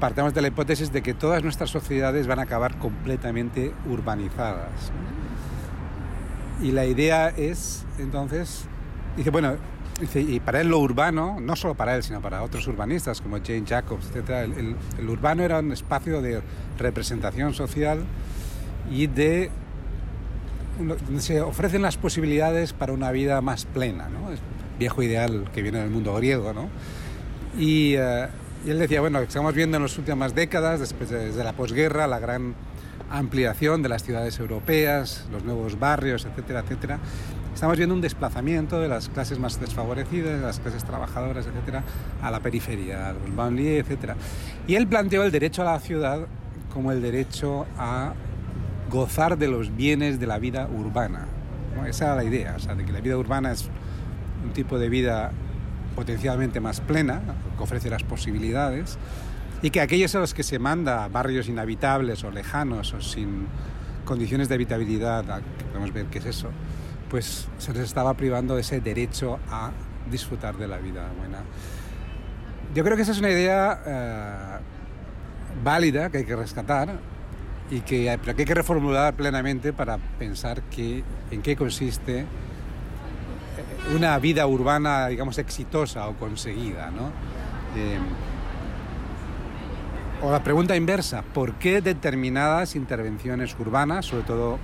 partamos 0.00 0.34
de 0.34 0.42
la 0.42 0.48
hipótesis 0.48 0.92
de 0.92 1.02
que 1.02 1.14
todas 1.14 1.42
nuestras 1.42 1.70
sociedades 1.70 2.26
van 2.26 2.38
a 2.38 2.42
acabar 2.42 2.76
completamente 2.78 3.72
urbanizadas. 3.88 4.92
Y 6.62 6.72
la 6.72 6.86
idea 6.86 7.28
es, 7.28 7.84
entonces, 7.98 8.64
dice, 9.16 9.30
bueno, 9.30 9.56
dice, 10.00 10.20
y 10.20 10.40
para 10.40 10.60
él 10.60 10.68
lo 10.68 10.78
urbano, 10.78 11.38
no 11.40 11.56
solo 11.56 11.74
para 11.74 11.96
él, 11.96 12.02
sino 12.02 12.20
para 12.20 12.42
otros 12.42 12.66
urbanistas 12.66 13.20
como 13.20 13.38
Jane 13.38 13.64
Jacobs, 13.66 14.10
etc., 14.14 14.30
el, 14.44 14.76
el, 14.98 15.08
urbano 15.08 15.42
era 15.42 15.58
un 15.58 15.72
espacio 15.72 16.22
de 16.22 16.40
representación 16.78 17.54
social 17.54 18.04
y 18.90 19.06
de 19.06 19.50
donde 20.78 21.20
se 21.20 21.40
ofrecen 21.40 21.82
las 21.82 21.96
posibilidades 21.96 22.72
para 22.72 22.92
una 22.92 23.10
vida 23.10 23.40
más 23.40 23.64
plena, 23.64 24.08
¿no? 24.08 24.30
Es 24.30 24.40
viejo 24.78 25.02
ideal 25.02 25.50
que 25.54 25.62
viene 25.62 25.78
del 25.78 25.90
mundo 25.90 26.14
griego, 26.14 26.52
¿no? 26.52 26.68
Y, 27.58 27.96
uh, 27.96 28.26
y 28.66 28.70
él 28.70 28.78
decía, 28.78 29.00
bueno, 29.00 29.20
estamos 29.20 29.54
viendo 29.54 29.76
en 29.76 29.84
las 29.84 29.96
últimas 29.96 30.34
décadas, 30.34 30.80
después 30.80 31.08
de, 31.08 31.26
desde 31.26 31.44
la 31.44 31.52
posguerra, 31.52 32.06
la 32.06 32.18
gran 32.18 32.54
ampliación 33.10 33.82
de 33.82 33.88
las 33.88 34.02
ciudades 34.02 34.38
europeas, 34.38 35.26
los 35.30 35.44
nuevos 35.44 35.78
barrios, 35.78 36.24
etcétera, 36.24 36.60
etcétera, 36.60 36.98
estamos 37.54 37.76
viendo 37.76 37.94
un 37.94 38.00
desplazamiento 38.00 38.80
de 38.80 38.88
las 38.88 39.08
clases 39.08 39.38
más 39.38 39.60
desfavorecidas, 39.60 40.40
de 40.40 40.46
las 40.46 40.60
clases 40.60 40.84
trabajadoras, 40.84 41.46
etcétera, 41.46 41.82
a 42.22 42.30
la 42.30 42.40
periferia, 42.40 43.10
a 43.10 43.12
los 43.12 43.34
banlieues, 43.34 43.84
etcétera. 43.84 44.16
Y 44.66 44.74
él 44.74 44.86
planteó 44.86 45.22
el 45.24 45.32
derecho 45.32 45.62
a 45.62 45.66
la 45.66 45.80
ciudad 45.80 46.26
como 46.72 46.92
el 46.92 47.00
derecho 47.00 47.66
a 47.78 48.12
gozar 48.90 49.38
de 49.38 49.48
los 49.48 49.74
bienes 49.74 50.20
de 50.20 50.26
la 50.26 50.38
vida 50.38 50.68
urbana. 50.68 51.26
¿no? 51.74 51.86
Esa 51.86 52.06
era 52.06 52.16
la 52.16 52.24
idea, 52.24 52.54
o 52.56 52.60
sea, 52.60 52.74
de 52.74 52.84
que 52.84 52.92
la 52.92 53.00
vida 53.00 53.16
urbana 53.16 53.52
es 53.52 53.68
un 54.44 54.52
tipo 54.52 54.78
de 54.78 54.88
vida 54.88 55.32
potencialmente 55.94 56.60
más 56.60 56.80
plena, 56.82 57.22
que 57.56 57.62
ofrece 57.62 57.88
las 57.88 58.02
posibilidades, 58.02 58.98
y 59.62 59.70
que 59.70 59.80
aquellos 59.80 60.14
a 60.14 60.20
los 60.20 60.34
que 60.34 60.42
se 60.42 60.58
manda 60.58 61.04
a 61.04 61.08
barrios 61.08 61.48
inhabitables 61.48 62.24
o 62.24 62.30
lejanos 62.30 62.92
o 62.92 63.00
sin 63.00 63.46
condiciones 64.04 64.48
de 64.48 64.54
habitabilidad, 64.54 65.24
que 65.58 65.64
podemos 65.64 65.92
ver 65.92 66.06
qué 66.06 66.18
es 66.18 66.26
eso, 66.26 66.50
pues 67.10 67.48
se 67.58 67.72
les 67.72 67.82
estaba 67.82 68.14
privando 68.14 68.54
de 68.54 68.60
ese 68.60 68.80
derecho 68.80 69.38
a 69.50 69.70
disfrutar 70.10 70.56
de 70.56 70.68
la 70.68 70.78
vida 70.78 71.10
buena. 71.18 71.38
Yo 72.74 72.84
creo 72.84 72.96
que 72.96 73.02
esa 73.02 73.12
es 73.12 73.18
una 73.18 73.30
idea 73.30 73.82
eh, 73.86 74.58
válida 75.64 76.10
que 76.10 76.18
hay 76.18 76.24
que 76.24 76.36
rescatar 76.36 76.98
y 77.70 77.80
que, 77.80 78.18
que 78.22 78.30
hay 78.30 78.44
que 78.44 78.54
reformular 78.54 79.14
plenamente 79.14 79.72
para 79.72 79.98
pensar 79.98 80.62
que, 80.62 81.02
en 81.30 81.42
qué 81.42 81.56
consiste 81.56 82.20
eh, 82.20 82.26
una 83.94 84.18
vida 84.18 84.46
urbana, 84.46 85.08
digamos, 85.08 85.38
exitosa 85.38 86.08
o 86.08 86.14
conseguida. 86.16 86.90
¿no? 86.90 87.08
Eh, 87.76 87.98
o 90.22 90.30
la 90.30 90.42
pregunta 90.42 90.76
inversa, 90.76 91.22
¿por 91.22 91.54
qué 91.54 91.80
determinadas 91.80 92.74
intervenciones 92.74 93.56
urbanas, 93.58 94.06
sobre 94.06 94.24
todo 94.24 94.58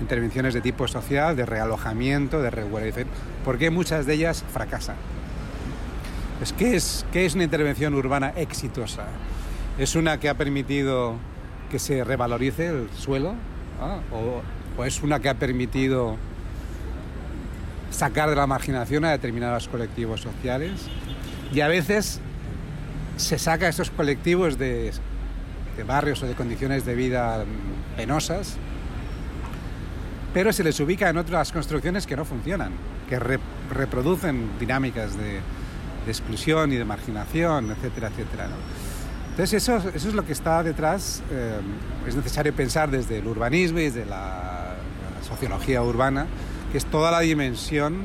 intervenciones 0.00 0.54
de 0.54 0.60
tipo 0.60 0.88
social, 0.88 1.36
de 1.36 1.46
realojamiento, 1.46 2.42
de 2.42 2.50
regularización, 2.50 3.08
por 3.44 3.58
qué 3.58 3.70
muchas 3.70 4.06
de 4.06 4.14
ellas 4.14 4.44
fracasan? 4.52 4.96
Pues, 6.38 6.52
¿qué, 6.52 6.76
es, 6.76 7.06
¿Qué 7.12 7.26
es 7.26 7.34
una 7.34 7.44
intervención 7.44 7.94
urbana 7.94 8.32
exitosa? 8.36 9.06
¿Es 9.78 9.94
una 9.94 10.18
que 10.18 10.28
ha 10.28 10.34
permitido 10.34 11.16
que 11.70 11.78
se 11.78 12.04
revalorice 12.04 12.68
el 12.68 12.90
suelo? 12.96 13.34
¿Ah? 13.80 14.00
¿O, 14.12 14.42
¿O 14.80 14.84
es 14.84 15.02
una 15.02 15.20
que 15.20 15.28
ha 15.28 15.34
permitido 15.34 16.16
sacar 17.90 18.28
de 18.28 18.36
la 18.36 18.46
marginación 18.46 19.04
a 19.04 19.10
determinados 19.10 19.68
colectivos 19.68 20.20
sociales? 20.20 20.88
Y 21.52 21.60
a 21.60 21.68
veces 21.68 22.20
se 23.16 23.38
saca 23.38 23.66
a 23.66 23.68
estos 23.68 23.90
colectivos 23.90 24.58
de, 24.58 24.92
barrios 25.86 26.22
o 26.22 26.26
de 26.26 26.34
condiciones 26.34 26.84
de 26.84 26.94
vida 26.94 27.44
penosas, 27.96 28.56
pero 30.32 30.52
se 30.52 30.62
les 30.64 30.78
ubica 30.80 31.08
en 31.08 31.16
otras 31.16 31.52
construcciones 31.52 32.06
que 32.06 32.16
no 32.16 32.24
funcionan, 32.24 32.72
que 33.08 33.18
re, 33.18 33.38
reproducen 33.70 34.50
dinámicas 34.58 35.16
de, 35.16 35.40
exclusión 36.06 36.72
y 36.72 36.76
de 36.76 36.84
marginación, 36.84 37.72
etcétera, 37.72 38.08
etcétera. 38.08 38.48
Entonces 39.30 39.68
eso, 39.68 39.82
es 39.92 40.14
lo 40.14 40.24
que 40.24 40.32
está 40.32 40.62
detrás. 40.62 41.20
Eh, 41.32 41.58
es 42.06 42.14
necesario 42.14 42.54
pensar 42.54 42.92
desde 42.92 43.18
el 43.18 43.26
urbanismo 43.26 43.80
y 43.80 43.84
desde 43.84 44.06
la, 44.06 44.76
sociología 45.26 45.82
urbana, 45.82 46.26
que 46.70 46.78
es 46.78 46.86
toda 46.86 47.10
la 47.10 47.18
dimensión 47.18 48.02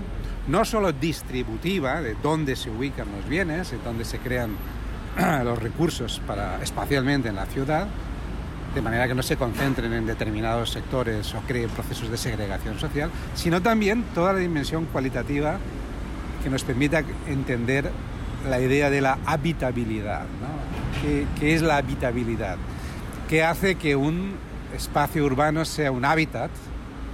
no 0.47 0.65
solo 0.65 0.91
distributiva 0.91 2.01
de 2.01 2.15
dónde 2.23 2.55
se 2.55 2.71
ubican 2.71 3.07
los 3.15 3.29
bienes, 3.29 3.69
de 3.69 3.77
dónde 3.77 4.05
se 4.05 4.17
crean 4.17 4.55
los 5.43 5.61
recursos 5.61 6.21
para, 6.25 6.61
espacialmente 6.61 7.29
en 7.29 7.35
la 7.35 7.45
ciudad, 7.45 7.87
de 8.73 8.81
manera 8.81 9.07
que 9.07 9.15
no 9.15 9.23
se 9.23 9.35
concentren 9.35 9.91
en 9.91 10.05
determinados 10.05 10.69
sectores 10.69 11.33
o 11.33 11.41
creen 11.41 11.69
procesos 11.69 12.09
de 12.09 12.17
segregación 12.17 12.79
social, 12.79 13.11
sino 13.35 13.61
también 13.61 14.03
toda 14.13 14.33
la 14.33 14.39
dimensión 14.39 14.85
cualitativa 14.85 15.57
que 16.43 16.49
nos 16.49 16.63
permita 16.63 17.03
entender 17.27 17.91
la 18.49 18.59
idea 18.59 18.89
de 18.89 19.01
la 19.01 19.17
habitabilidad. 19.25 20.21
¿no? 20.21 21.01
¿Qué, 21.01 21.27
¿Qué, 21.39 21.53
es 21.53 21.61
la 21.61 21.77
habitabilidad? 21.77 22.57
¿Qué 23.27 23.43
hace 23.43 23.75
que 23.75 23.95
un 23.95 24.35
espacio 24.75 25.25
urbano 25.25 25.65
sea 25.65 25.91
un 25.91 26.05
hábitat, 26.05 26.49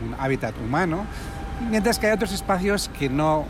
un 0.06 0.16
hábitat 0.20 0.56
humano, 0.63 1.06
mientras 1.70 1.98
que 1.98 2.08
hay 2.08 2.13
otros 2.13 2.32
espacios 2.32 2.89
que 2.98 3.10
no 3.10 3.46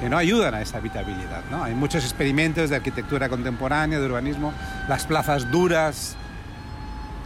que 0.00 0.08
no 0.08 0.16
ayudan 0.16 0.54
a 0.54 0.62
esa 0.62 0.78
habitabilidad. 0.78 1.44
¿no? 1.50 1.62
Hay 1.62 1.74
muchos 1.74 2.02
experimentos 2.04 2.70
de 2.70 2.76
arquitectura 2.76 3.28
contemporánea, 3.28 4.00
de 4.00 4.06
urbanismo, 4.06 4.52
las 4.88 5.06
plazas 5.06 5.50
duras, 5.50 6.16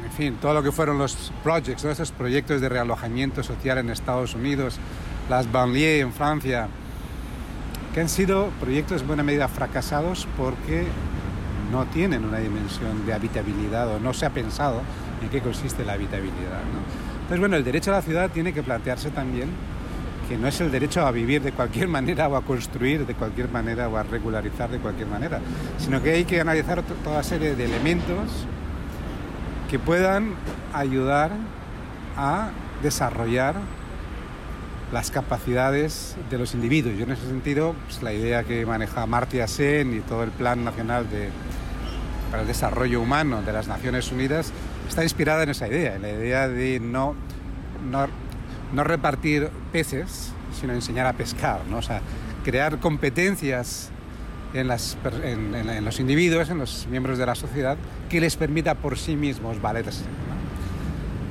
en 0.05 0.13
fin, 0.13 0.37
todo 0.41 0.55
lo 0.55 0.63
que 0.63 0.73
fueron 0.73 0.99
los 0.99 1.33
projects, 1.43 1.85
esos 1.85 2.11
proyectos 2.11 2.61
de 2.61 2.69
realojamiento 2.69 3.43
social 3.43 3.79
en 3.79 3.91
Estados 3.91 4.35
Unidos, 4.35 4.79
las 5.31 5.51
banlieues 5.51 6.03
en 6.03 6.13
Francia, 6.13 6.69
que 7.95 8.01
han 8.01 8.09
sido 8.09 8.49
proyectos 8.61 9.03
en 9.03 9.07
buena 9.07 9.23
medida 9.23 9.47
fracasados 9.49 10.27
porque 10.37 10.85
no 11.71 11.87
tienen 11.87 12.25
una 12.25 12.39
dimensión 12.39 13.07
de 13.07 13.15
habitabilidad 13.15 13.89
o 13.89 14.01
no 14.01 14.13
se 14.13 14.27
ha 14.27 14.31
pensado 14.31 14.83
en 15.23 15.29
qué 15.29 15.41
consiste 15.41 15.85
la 15.85 15.95
habitabilidad. 15.95 16.61
Entonces, 17.15 17.41
bueno, 17.41 17.57
el 17.57 17.65
derecho 17.65 17.91
a 17.93 17.95
la 17.95 18.03
ciudad 18.03 18.31
tiene 18.31 18.53
que 18.53 18.63
plantearse 18.63 19.11
también 19.11 19.49
que 20.25 20.37
no 20.37 20.49
es 20.49 20.61
el 20.61 20.71
derecho 20.71 21.07
a 21.07 21.11
vivir 21.11 21.43
de 21.43 21.53
cualquier 21.53 21.89
manera 21.99 22.29
o 22.29 22.37
a 22.37 22.43
construir 22.43 23.07
de 23.07 23.15
cualquier 23.15 23.51
manera 23.51 23.89
o 23.89 23.97
a 23.97 24.03
regularizar 24.03 24.71
de 24.71 24.79
cualquier 24.79 25.09
manera, 25.09 25.41
sino 25.79 26.03
que 26.03 26.13
hay 26.13 26.25
que 26.25 26.41
analizar 26.41 26.83
toda 27.05 27.23
serie 27.23 27.55
de 27.55 27.65
elementos 27.65 28.47
que 29.71 29.79
puedan 29.79 30.35
ayudar 30.73 31.33
a 32.17 32.51
desarrollar 32.83 33.57
las 34.93 35.11
capacidades 35.11 36.17
de 36.31 36.39
los 36.39 36.55
individuos. 36.55 36.97
Yo 36.97 37.05
en 37.05 37.13
ese 37.13 37.27
sentido, 37.27 37.75
pues, 37.87 38.03
la 38.03 38.13
idea 38.13 38.45
que 38.45 38.65
maneja 38.65 39.07
Martia 39.07 39.49
Sen 39.49 39.95
y 39.95 40.01
todo 40.01 40.23
el 40.23 40.31
Plan 40.31 40.65
Nacional 40.65 41.11
de, 41.11 41.31
para 42.31 42.43
el 42.43 42.49
Desarrollo 42.49 43.01
Humano 43.01 43.43
de 43.43 43.53
las 43.53 43.67
Naciones 43.67 44.13
Unidas 44.13 44.53
está 44.89 45.03
inspirada 45.03 45.43
en 45.43 45.51
esa 45.51 45.67
idea, 45.67 45.97
en 45.97 46.03
la 46.03 46.11
idea 46.11 46.49
de 46.49 46.79
no, 46.79 47.17
no, 47.91 48.07
no 48.73 48.85
repartir 48.85 49.51
peces, 49.73 50.33
sino 50.59 50.73
enseñar 50.73 51.07
a 51.07 51.13
pescar, 51.13 51.61
¿no? 51.71 51.79
o 51.79 51.83
sea, 51.83 52.01
crear 52.45 52.79
competencias 52.79 53.91
en, 54.55 54.69
las, 54.69 54.97
en, 55.23 55.85
los 55.85 56.01
individuos, 56.01 56.49
en 56.51 56.59
los 56.59 56.87
miembros 56.89 57.19
de 57.19 57.27
la 57.27 57.35
sociedad, 57.35 57.77
que 58.09 58.21
les 58.21 58.37
permita 58.37 58.75
por 58.77 58.99
sí 58.99 59.17
mismos 59.17 59.61
valerse. 59.61 60.05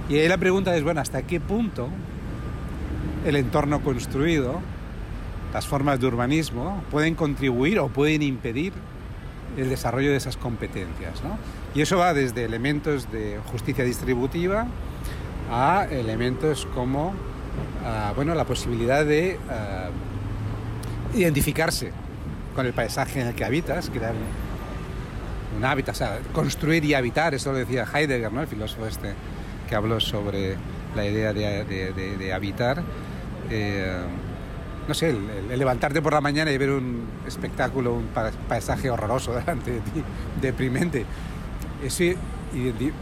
Y 0.10 0.18
ahí 0.18 0.28
la 0.28 0.38
pregunta 0.38 0.76
es, 0.76 0.84
bueno, 0.84 1.02
¿hasta 1.02 1.22
qué 1.24 1.40
punto 1.40 1.88
el 3.26 3.38
entorno 3.38 3.82
construido, 3.82 4.60
las 5.54 5.66
formas 5.66 6.02
de 6.02 6.08
urbanismo, 6.08 6.84
pueden 6.92 7.16
contribuir 7.16 7.80
o 7.80 7.88
pueden 7.88 8.22
impedir 8.22 8.74
el 9.56 9.70
desarrollo 9.70 10.12
de 10.12 10.18
esas 10.18 10.36
competencias? 10.36 11.24
¿no? 11.24 11.38
Y 11.74 11.82
eso 11.82 11.98
va 11.98 12.14
desde 12.14 12.44
elementos 12.44 13.10
de 13.12 13.40
justicia 13.52 13.86
distributiva 13.86 14.68
a 15.52 15.88
elementos 15.90 16.68
como 16.74 17.10
uh, 17.10 18.16
bueno, 18.16 18.36
la 18.36 18.46
posibilidad 18.46 19.06
de 19.06 19.38
uh, 19.38 21.18
identificarse 21.18 21.92
con 22.56 22.66
el 22.66 22.74
paisaje 22.74 23.22
en 23.22 23.28
el 23.28 23.36
que 23.36 23.46
habitas, 23.46 23.90
crear 23.90 24.14
un 25.58 25.66
hábitat, 25.66 25.96
o 25.96 25.98
sea, 25.98 26.20
construir 26.32 26.86
y 26.86 26.94
habitar, 26.94 27.34
eso 27.34 27.52
lo 27.52 27.58
decía 27.58 27.86
Heidegger, 27.92 28.32
¿no? 28.32 28.42
el 28.42 28.48
filósofo 28.48 28.88
este 28.88 29.14
que 29.68 29.76
habló 29.76 30.00
sobre 30.00 30.56
la 30.96 31.06
idea 31.06 31.34
de, 31.34 31.64
de, 31.66 31.94
de, 31.94 32.18
de 32.18 32.34
habitar. 32.34 32.84
Eh, 33.50 34.02
no 34.88 34.94
sé, 34.94 35.12
el, 35.12 35.52
el, 35.52 35.60
levantarte 35.60 36.02
por 36.02 36.14
la 36.14 36.22
mañana 36.22 36.52
y 36.52 36.58
ver 36.58 36.72
un 36.72 37.08
espectáculo, 37.26 37.94
un 37.94 38.10
paisaje 38.48 38.90
horroroso 38.90 39.34
delante 39.36 39.72
de 39.72 39.80
ti, 39.80 40.04
deprimente. 40.42 41.06
Eso 41.84 42.04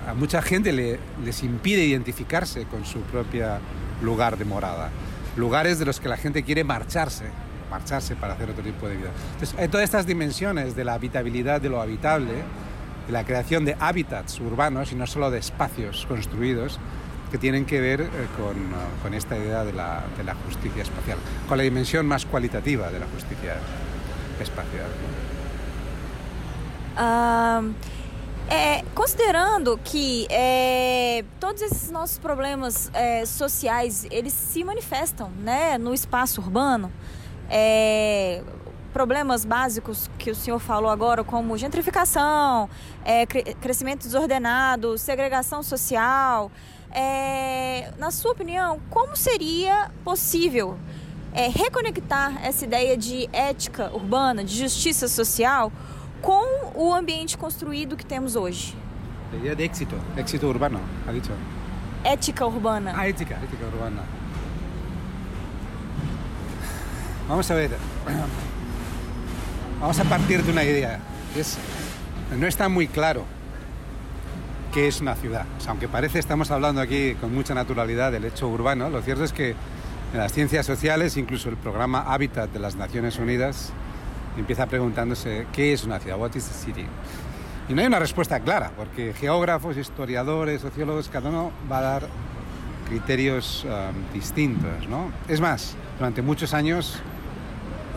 a 0.08 0.13
mucha 0.13 0.41
gente 0.41 0.72
le, 0.72 1.00
les 1.24 1.43
impide 1.43 1.84
identificarse 1.84 2.65
con 2.65 2.86
su 2.86 3.01
propio 3.01 3.60
lugar 4.01 4.38
de 4.38 4.46
morada. 4.46 4.89
Lugares 5.36 5.79
de 5.79 5.86
los 5.86 6.00
que 6.00 6.10
la 6.10 6.17
gente 6.17 6.43
quiere 6.43 6.63
marcharse, 6.63 7.25
marcharse 7.70 8.16
para 8.16 8.33
hacer 8.33 8.50
otro 8.50 8.64
tipo 8.64 8.87
de 8.87 8.98
vida. 8.98 9.11
Entonces, 9.33 9.57
hay 9.57 9.68
todas 9.68 9.85
estas 9.85 10.05
dimensiones 10.05 10.75
de 10.75 10.83
la 10.83 10.94
habitabilidad 10.94 11.61
de 11.61 11.70
lo 11.70 11.81
habitable, 11.81 12.33
de 13.07 13.14
la 13.14 13.24
creación 13.24 13.66
de 13.66 13.75
hábitats 13.79 14.40
urbanos 14.40 14.92
y 14.92 14.96
no 14.96 15.07
solo 15.07 15.31
de 15.31 15.40
espacios 15.40 16.05
construidos, 16.07 16.79
que 17.31 17.37
tienen 17.37 17.66
que 17.66 17.79
ver 17.79 18.01
eh, 18.01 18.07
con, 18.35 18.57
uh, 18.57 19.01
con, 19.01 19.14
esta 19.14 19.37
idea 19.37 19.64
de 19.64 19.72
la, 19.72 20.03
de 20.18 20.24
la, 20.25 20.35
justicia 20.35 20.83
espacial, 20.83 21.18
con 21.48 21.57
la 21.57 21.64
dimensión 21.64 22.05
más 22.05 22.25
cualitativa 22.25 22.92
de 22.92 23.00
la 23.00 23.05
justicia 23.07 23.55
espacial. 24.42 24.90
Um, 27.00 27.74
é, 28.51 28.83
considerando 28.94 29.79
que 29.81 30.27
é, 30.29 31.24
todos 31.40 31.61
esses 31.61 31.90
nossos 31.90 32.20
problemas 32.20 32.92
é, 32.94 33.25
sociais 33.25 34.05
eles 34.11 34.33
se 34.33 34.61
manifestam 34.61 35.29
né, 35.40 35.77
no 35.77 35.94
espaço 35.94 36.42
urbano, 36.42 36.92
é, 37.50 38.44
problemas 38.92 39.46
básicos 39.46 40.11
que 40.20 40.29
o 40.29 40.35
senhor 40.35 40.59
falou 40.59 40.92
agora, 40.92 41.24
como 41.24 41.57
gentrificação, 41.57 42.70
é, 43.05 43.25
crescimento 43.25 44.01
desordenado, 44.03 44.98
segregação 44.98 45.64
social. 45.64 46.51
É, 46.92 47.94
na 47.98 48.11
sua 48.11 48.33
opinião, 48.33 48.81
como 48.90 49.16
seria 49.16 49.90
possível 50.03 50.77
reconectar 51.53 52.46
essa 52.46 52.66
ideia 52.66 52.98
de 52.98 53.29
ética 53.31 53.90
urbana, 53.94 54.44
de 54.44 54.53
justiça 54.53 55.07
social, 55.07 55.72
com 56.22 56.72
o 56.75 56.94
ambiente 56.94 57.38
construído 57.38 57.98
que 57.98 58.05
temos 58.05 58.36
hoje? 58.36 58.75
A 59.34 59.36
ideia 59.36 59.55
de 59.55 59.66
éxito, 59.66 59.96
éxito 60.18 60.48
urbano, 60.48 60.79
ha 61.07 61.12
dicho. 61.12 61.31
Ética 62.03 62.46
urbana. 62.46 62.94
Ah, 62.96 63.07
ética, 63.07 63.40
ética 63.44 63.66
urbana. 63.66 64.03
Vamos 67.27 67.50
a 67.50 67.55
ver. 67.55 67.72
Vamos 69.79 70.00
a 70.00 70.03
partir 70.03 70.44
de 70.44 70.51
una 70.51 70.64
idea. 70.64 71.00
Es, 71.36 71.57
no 72.38 72.48
está 72.48 72.70
muy 72.70 72.88
claro 72.88 73.24
qué 74.74 74.88
es 74.88 75.00
una 75.00 75.16
ciudad. 75.16 75.46
O 75.57 75.62
sea, 75.62 75.72
aunque 75.72 75.88
parece 75.88 76.20
estamos 76.20 76.51
hablando 76.51 76.81
aquí 76.81 77.16
con 77.16 77.34
mucha 77.34 77.53
naturalidad 77.53 78.12
del 78.12 78.25
hecho 78.25 78.48
urbano, 78.48 78.90
lo 78.90 79.01
cierto 79.01 79.24
es 79.24 79.31
que 79.31 79.55
en 80.14 80.18
las 80.18 80.34
ciencias 80.34 80.66
sociales, 80.66 81.16
incluso 81.18 81.50
el 81.50 81.57
programa 81.57 82.01
Hábitat 82.01 82.51
de 82.51 82.60
las 82.60 82.75
Naciones 82.75 83.18
Unidas, 83.18 83.72
empieza 84.37 84.65
preguntándose 84.65 85.48
qué 85.53 85.74
es 85.74 85.83
una 85.83 86.00
ciudad, 86.00 86.17
what 86.17 86.35
is 86.35 86.46
the 86.46 86.53
city. 86.53 86.85
Y 87.70 87.74
no 87.74 87.81
hay 87.81 87.87
una 87.87 88.00
respuesta 88.00 88.39
clara, 88.39 88.72
porque 88.75 89.13
geógrafos, 89.13 89.77
historiadores, 89.77 90.61
sociólogos, 90.61 91.09
cada 91.09 91.29
uno 91.29 91.51
va 91.72 91.77
a 91.77 91.81
dar 91.81 92.07
criterios 92.89 93.65
um, 93.65 94.13
distintos. 94.13 94.87
¿no? 94.89 95.11
Es 95.27 95.39
más, 95.39 95.75
durante 95.98 96.22
muchos 96.22 96.53
años 96.53 97.00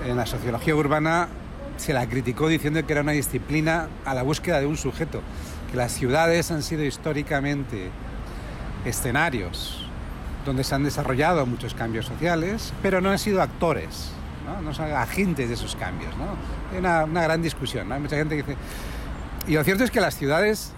en 0.06 0.16
la 0.16 0.26
sociología 0.26 0.76
urbana 0.76 1.28
se 1.76 1.92
la 1.92 2.06
criticó 2.06 2.48
diciendo 2.48 2.84
que 2.86 2.92
era 2.92 3.02
una 3.02 3.12
disciplina 3.12 3.88
a 4.04 4.14
la 4.14 4.22
búsqueda 4.22 4.60
de 4.60 4.66
un 4.66 4.76
sujeto, 4.76 5.22
que 5.70 5.76
las 5.76 5.92
ciudades 5.92 6.50
han 6.50 6.62
sido 6.62 6.84
históricamente 6.84 7.90
escenarios 8.84 9.88
donde 10.44 10.62
se 10.62 10.74
han 10.74 10.84
desarrollado 10.84 11.46
muchos 11.46 11.74
cambios 11.74 12.06
sociales, 12.06 12.72
pero 12.82 13.00
no 13.00 13.10
han 13.10 13.18
sido 13.18 13.42
actores, 13.42 14.10
no, 14.44 14.60
no 14.62 14.74
son 14.74 14.92
agentes 14.92 15.48
de 15.48 15.54
esos 15.54 15.76
cambios. 15.76 16.16
¿no? 16.16 16.24
Hay 16.72 16.78
una, 16.78 17.04
una 17.04 17.22
gran 17.22 17.42
discusión, 17.42 17.88
¿no? 17.88 17.94
hay 17.94 18.00
mucha 18.00 18.16
gente 18.16 18.36
que 18.36 18.42
dice... 18.42 18.56
Y 19.46 19.54
lo 19.54 19.64
cierto 19.64 19.84
es 19.84 19.90
que 19.90 20.00
las 20.00 20.16
ciudades, 20.16 20.72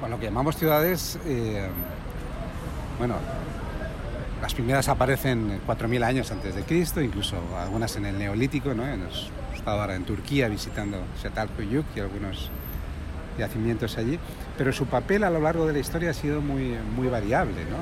bueno, 0.00 0.16
lo 0.16 0.20
que 0.20 0.26
llamamos 0.26 0.56
ciudades, 0.56 1.18
eh, 1.26 1.68
bueno, 2.98 3.16
las 4.40 4.54
primeras 4.54 4.88
aparecen 4.88 5.60
4.000 5.66 6.04
años 6.04 6.30
antes 6.30 6.54
de 6.54 6.62
Cristo, 6.62 7.02
incluso 7.02 7.36
algunas 7.60 7.94
en 7.96 8.06
el 8.06 8.18
Neolítico, 8.18 8.72
¿no? 8.72 8.86
Hemos 8.86 9.30
estado 9.54 9.80
ahora 9.80 9.94
en 9.94 10.04
Turquía 10.04 10.48
visitando 10.48 11.02
Çatalhöyük 11.20 11.84
y 11.96 12.00
algunos 12.00 12.50
yacimientos 13.38 13.98
allí, 13.98 14.18
pero 14.56 14.72
su 14.72 14.86
papel 14.86 15.24
a 15.24 15.30
lo 15.30 15.40
largo 15.40 15.66
de 15.66 15.72
la 15.74 15.78
historia 15.78 16.10
ha 16.10 16.14
sido 16.14 16.40
muy, 16.40 16.76
muy 16.96 17.08
variable, 17.08 17.64
¿no? 17.64 17.76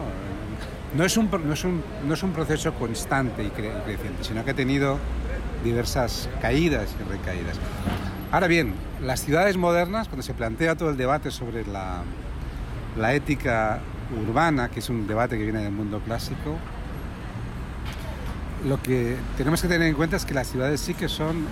No 0.94 1.04
es, 1.04 1.16
un, 1.16 1.30
no, 1.30 1.52
es 1.52 1.64
un, 1.64 1.82
no 2.06 2.14
es 2.14 2.22
un 2.22 2.32
proceso 2.32 2.72
constante 2.74 3.44
y, 3.44 3.50
cre 3.50 3.72
creciente, 3.84 4.24
sino 4.24 4.44
que 4.44 4.52
ha 4.52 4.54
tenido 4.54 4.98
diversas 5.64 6.28
caídas 6.40 6.94
y 7.00 7.10
recaídas. 7.10 7.58
Ahora 8.32 8.46
bien, 8.46 8.74
las 9.02 9.20
ciudades 9.20 9.56
modernas, 9.56 10.08
cuando 10.08 10.22
se 10.22 10.34
plantea 10.34 10.76
todo 10.76 10.90
el 10.90 10.96
debate 10.96 11.30
sobre 11.30 11.66
la, 11.66 12.02
la 12.96 13.14
ética 13.14 13.80
urbana, 14.28 14.70
que 14.70 14.80
es 14.80 14.88
un 14.88 15.06
debate 15.06 15.36
que 15.36 15.44
viene 15.44 15.62
del 15.62 15.72
mundo 15.72 16.00
clásico, 16.00 16.56
lo 18.66 18.82
que 18.82 19.16
tenemos 19.36 19.62
que 19.62 19.68
tener 19.68 19.86
en 19.86 19.94
cuenta 19.94 20.16
es 20.16 20.24
que 20.24 20.34
las 20.34 20.48
ciudades 20.48 20.80
sí 20.80 20.94
que 20.94 21.08
son, 21.08 21.46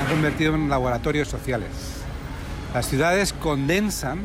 han 0.00 0.10
convertido 0.10 0.54
en 0.54 0.68
laboratorios 0.68 1.28
sociales. 1.28 1.70
Las 2.74 2.86
ciudades 2.86 3.32
condensan, 3.32 4.20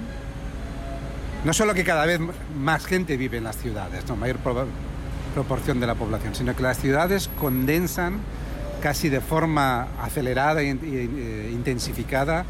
no 1.45 1.53
solo 1.53 1.73
que 1.73 1.83
cada 1.83 2.05
vez 2.05 2.19
más 2.57 2.85
gente 2.85 3.17
vive 3.17 3.37
en 3.37 3.43
las 3.43 3.57
ciudades, 3.57 4.07
no, 4.07 4.15
mayor 4.15 4.37
pro 4.37 4.67
proporción 5.33 5.79
de 5.79 5.87
la 5.87 5.95
población, 5.95 6.35
sino 6.35 6.55
que 6.55 6.61
las 6.61 6.77
ciudades 6.77 7.27
condensan 7.39 8.19
casi 8.81 9.09
de 9.09 9.19
forma 9.19 9.87
acelerada 9.99 10.61
e 10.61 11.49
intensificada 11.51 12.45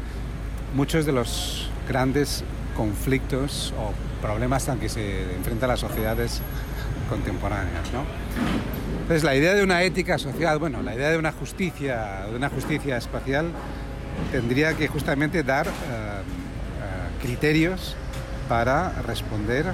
muchos 0.74 1.06
de 1.06 1.12
los 1.12 1.70
grandes 1.88 2.44
conflictos 2.76 3.72
o 3.78 3.92
problemas 4.20 4.68
a 4.68 4.76
que 4.76 4.88
se 4.88 5.34
enfrentan 5.34 5.70
las 5.70 5.80
sociedades 5.80 6.42
contemporáneas. 7.08 7.90
¿no? 7.92 8.04
Entonces 9.02 9.22
la 9.24 9.34
idea 9.34 9.54
de 9.54 9.62
una 9.62 9.82
ética 9.82 10.18
social, 10.18 10.58
bueno, 10.58 10.82
la 10.82 10.94
idea 10.94 11.10
de 11.10 11.18
una 11.18 11.32
justicia, 11.32 12.26
de 12.30 12.36
una 12.36 12.50
justicia 12.50 12.96
espacial, 12.96 13.50
tendría 14.32 14.74
que 14.74 14.88
justamente 14.88 15.42
dar 15.42 15.66
eh, 15.66 15.70
eh, 15.70 16.22
criterios 17.22 17.96
para 18.48 18.90
responder 19.02 19.66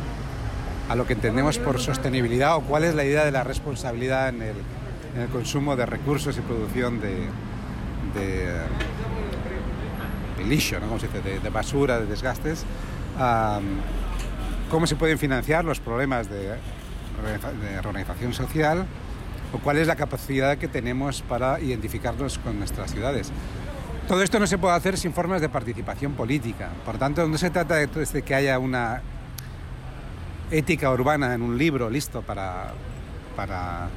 a 0.88 0.94
lo 0.96 1.06
que 1.06 1.12
entendemos 1.12 1.58
por 1.58 1.80
sostenibilidad 1.80 2.56
o 2.56 2.62
cuál 2.62 2.84
es 2.84 2.94
la 2.94 3.04
idea 3.04 3.24
de 3.24 3.30
la 3.30 3.44
responsabilidad 3.44 4.28
en 4.28 4.42
el, 4.42 4.56
consumo 5.32 5.76
de 5.76 5.86
recursos 5.86 6.38
y 6.38 6.40
producción 6.40 7.00
de, 7.00 7.26
de, 8.14 8.60
¿no? 10.80 10.98
de, 11.42 11.50
basura, 11.50 12.00
de 12.00 12.06
desgastes. 12.06 12.64
cómo 14.70 14.86
se 14.86 14.96
pueden 14.96 15.18
financiar 15.18 15.64
los 15.64 15.80
problemas 15.80 16.30
de, 16.30 16.48
de 16.48 17.82
reorganización 17.82 18.32
social 18.32 18.86
o 19.52 19.58
cuál 19.58 19.78
es 19.78 19.86
la 19.86 19.96
capacidad 19.96 20.58
que 20.58 20.68
tenemos 20.68 21.22
para 21.22 21.60
identificarnos 21.60 22.38
con 22.38 22.58
nuestras 22.58 22.92
ciudades. 22.92 23.32
Todo 24.10 24.24
esto 24.24 24.40
no 24.40 24.48
se 24.48 24.58
puede 24.58 24.74
hacer 24.74 24.98
sin 24.98 25.12
formas 25.12 25.40
de 25.40 25.48
participación 25.48 26.14
política. 26.14 26.70
Por 26.84 26.98
tanto, 26.98 27.28
no 27.28 27.38
se 27.38 27.48
trata 27.48 27.76
de, 27.76 28.22
que 28.24 28.34
haya 28.34 28.58
una 28.58 29.02
ética 30.50 30.90
urbana 30.90 31.32
en 31.32 31.42
un 31.42 31.56
libro 31.56 31.88
listo 31.88 32.20
para, 32.20 32.72
para, 33.36 33.88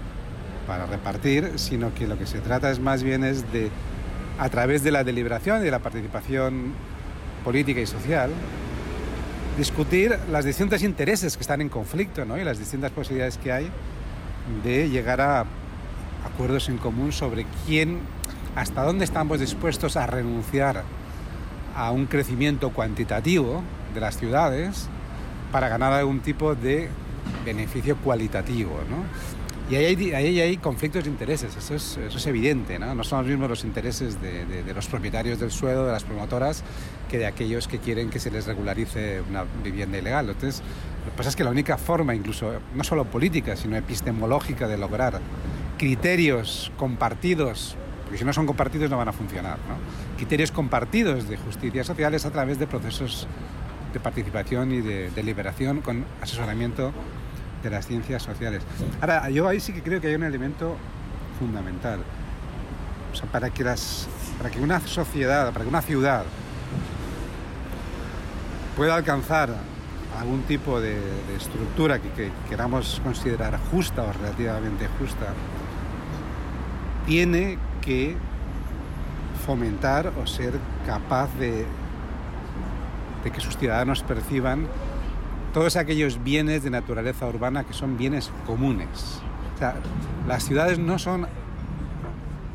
para, 0.67 0.85
repartir, 0.85 1.53
sino 1.55 1.95
que 1.95 2.05
lo 2.05 2.15
que 2.19 2.27
se 2.27 2.41
trata 2.41 2.69
es 2.69 2.79
más 2.79 3.01
bien 3.01 3.23
es 3.23 3.51
de, 3.51 3.71
a 4.37 4.49
través 4.49 4.83
de 4.83 4.91
la 4.91 5.03
deliberación 5.03 5.61
y 5.61 5.65
de 5.65 5.71
la 5.71 5.79
participación 5.79 6.73
política 7.43 7.81
y 7.81 7.87
social, 7.87 8.29
discutir 9.57 10.15
los 10.31 10.45
distintos 10.45 10.83
intereses 10.83 11.35
que 11.37 11.41
están 11.41 11.59
en 11.59 11.69
conflicto 11.69 12.23
¿no? 12.23 12.37
y 12.37 12.43
las 12.43 12.59
distintas 12.59 12.91
posibilidades 12.91 13.39
que 13.39 13.51
hay 13.51 13.67
de 14.63 14.91
llegar 14.91 15.21
a 15.21 15.45
acuerdos 16.23 16.69
en 16.69 16.77
común 16.77 17.11
sobre 17.11 17.47
quién, 17.65 17.97
hasta 18.55 18.83
dónde 18.83 19.05
estamos 19.05 19.39
dispuestos 19.39 19.97
a 19.97 20.05
renunciar 20.07 20.83
a 21.75 21.91
un 21.91 22.05
crecimiento 22.05 22.69
cuantitativo 22.71 23.63
de 23.93 23.99
las 23.99 24.17
ciudades 24.17 24.87
para 25.51 25.69
ganar 25.69 25.93
algún 25.93 26.19
tipo 26.19 26.55
de 26.55 26.89
beneficio 27.45 27.97
cualitativo. 27.97 28.79
¿no? 28.89 29.03
Y 29.69 29.75
ahí 29.75 30.13
hay, 30.13 30.41
hay, 30.41 30.57
conflictos 30.57 31.05
de 31.05 31.09
intereses, 31.09 31.55
eso 31.55 31.73
es, 31.73 31.97
eso 31.97 32.17
es 32.17 32.27
evidente, 32.27 32.77
¿no? 32.77 32.93
No 32.93 33.03
son 33.05 33.19
los 33.19 33.27
mismos 33.27 33.49
los 33.49 33.63
intereses 33.63 34.21
de, 34.21 34.45
de, 34.45 34.73
los 34.73 34.87
propietarios 34.87 35.39
del 35.39 35.51
suelo, 35.51 35.85
de 35.85 35.93
las 35.93 36.03
promotoras, 36.03 36.63
que 37.09 37.17
de 37.17 37.25
aquellos 37.25 37.69
que 37.69 37.79
quieren 37.79 38.09
que 38.09 38.19
se 38.19 38.29
les 38.29 38.45
regularice 38.45 39.21
una 39.21 39.45
vivienda 39.63 39.97
ilegal. 39.97 40.29
Entonces, 40.29 40.61
lo 41.05 41.11
que 41.11 41.17
pasa 41.17 41.29
es 41.29 41.35
que 41.37 41.45
la 41.45 41.49
única 41.49 41.77
forma, 41.77 42.13
incluso 42.13 42.51
no 42.75 42.83
solo 42.83 43.05
política, 43.05 43.55
sino 43.55 43.77
epistemológica 43.77 44.67
de 44.67 44.77
lograr 44.77 45.21
criterios 45.77 46.71
compartidos, 46.77 47.77
porque 48.13 48.19
si 48.19 48.25
no 48.25 48.33
son 48.33 48.45
compartidos 48.45 48.91
no 48.91 48.97
van 48.97 49.07
a 49.07 49.11
funcionar, 49.11 49.57
criterios 50.17 50.51
compartidos 50.51 51.27
de 51.27 51.35
justicia 51.35 51.83
social 51.83 52.13
es 52.13 52.27
a 52.27 52.29
través 52.29 52.59
de 52.59 52.67
procesos 52.67 53.27
de 53.91 53.99
participación 53.99 54.71
y 54.71 54.81
de 54.81 55.09
deliberación 55.09 55.81
con 55.81 56.05
asesoramiento 56.21 56.93
de 57.63 57.71
las 57.71 57.87
ciencias 57.87 58.21
sociales. 58.21 58.61
Ahora, 59.01 59.31
yo 59.31 59.47
ahí 59.47 59.59
sí 59.59 59.73
que 59.73 59.81
creo 59.81 59.99
que 59.99 60.09
hay 60.09 60.13
un 60.13 60.25
elemento 60.25 60.77
fundamental. 61.39 62.01
Para 63.31 63.49
que, 63.49 63.63
las, 63.63 64.07
para 64.37 64.51
que 64.51 64.61
una 64.61 64.79
sociedad, 64.81 65.51
para 65.51 65.65
que 65.65 65.69
una 65.69 65.81
ciudad 65.81 66.23
pueda 68.77 68.93
alcanzar 68.93 69.55
algún 70.19 70.43
tipo 70.43 70.79
de, 70.79 70.99
estructura 71.35 71.97
que, 71.97 72.31
queramos 72.47 73.01
considerar 73.03 73.59
justa 73.71 74.03
o 74.03 74.13
relativamente 74.13 74.87
justa, 74.99 75.33
tiene 77.05 77.57
que 77.81 78.15
fomentar 79.45 80.13
o 80.21 80.25
ser 80.25 80.53
capaz 80.85 81.29
de, 81.37 81.65
que 83.23 83.41
sus 83.41 83.57
ciudadanos 83.57 84.03
perciban 84.03 84.67
todos 85.53 85.75
aquellos 85.75 86.23
bienes 86.23 86.63
de 86.63 86.69
naturaleza 86.69 87.27
urbana 87.27 87.63
que 87.63 87.73
son 87.73 87.97
bienes 87.97 88.31
comunes. 88.45 89.21
Las 90.27 90.43
ciudades 90.43 90.79
no 90.79 90.99
son 90.99 91.27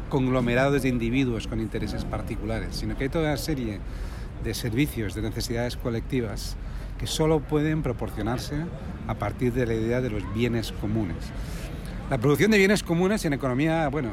conglomerados 0.09 0.83
de 0.83 0.89
individuos 0.89 1.47
con 1.47 1.61
intereses 1.61 2.05
particulares, 2.05 2.77
sino 2.77 2.97
que 2.97 3.05
hay 3.05 3.11
toda 3.11 3.29
una 3.29 3.37
serie 3.37 3.81
de 4.43 4.55
servicios, 4.55 5.15
de 5.15 5.23
necesidades 5.23 5.77
colectivas 5.77 6.57
que 6.99 7.07
solo 7.07 7.41
pueden 7.41 7.83
proporcionarse 7.83 8.57
a 9.07 9.15
partir 9.15 9.53
de 9.53 9.67
la 9.67 9.75
idea 9.75 10.01
de 10.01 10.11
los 10.11 10.35
bienes 10.35 10.73
comunes. 10.73 11.17
La 12.11 12.17
producción 12.17 12.51
de 12.51 12.57
bienes 12.57 12.83
comunes 12.83 13.23
en 13.27 13.35
economía, 13.35 13.89
bueno, 13.89 14.13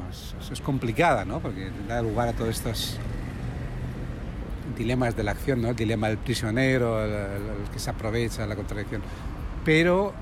es, 0.52 0.60
complicada, 0.60 1.24
¿no? 1.24 1.40
Porque 1.40 1.70
da 1.88 2.02
lugar 2.02 2.28
a 2.28 2.34
todos 2.34 2.50
estos 2.50 2.98
dilemas 4.78 5.16
de 5.16 5.24
la 5.24 5.32
acción, 5.32 5.62
¿no? 5.62 5.70
el 5.70 5.78
dilema 5.78 6.10
del 6.10 6.18
prisionero, 6.18 7.02
el, 7.02 7.70
que 7.72 7.80
se 7.80 7.90
aprovecha, 7.90 8.46
la 8.46 8.58
contradicción. 8.58 9.02
Pero, 9.64 10.14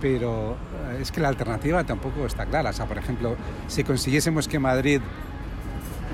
pero 0.00 0.56
eh, 0.90 1.02
es 1.02 1.12
que 1.12 1.20
la 1.20 1.28
alternativa 1.28 1.84
tampoco 1.84 2.26
está 2.26 2.46
clara. 2.46 2.70
O 2.70 2.72
sea, 2.72 2.86
por 2.86 2.98
ejemplo, 2.98 3.36
si 3.68 3.84
consiguiésemos 3.84 4.48
que 4.48 4.58
Madrid 4.58 5.00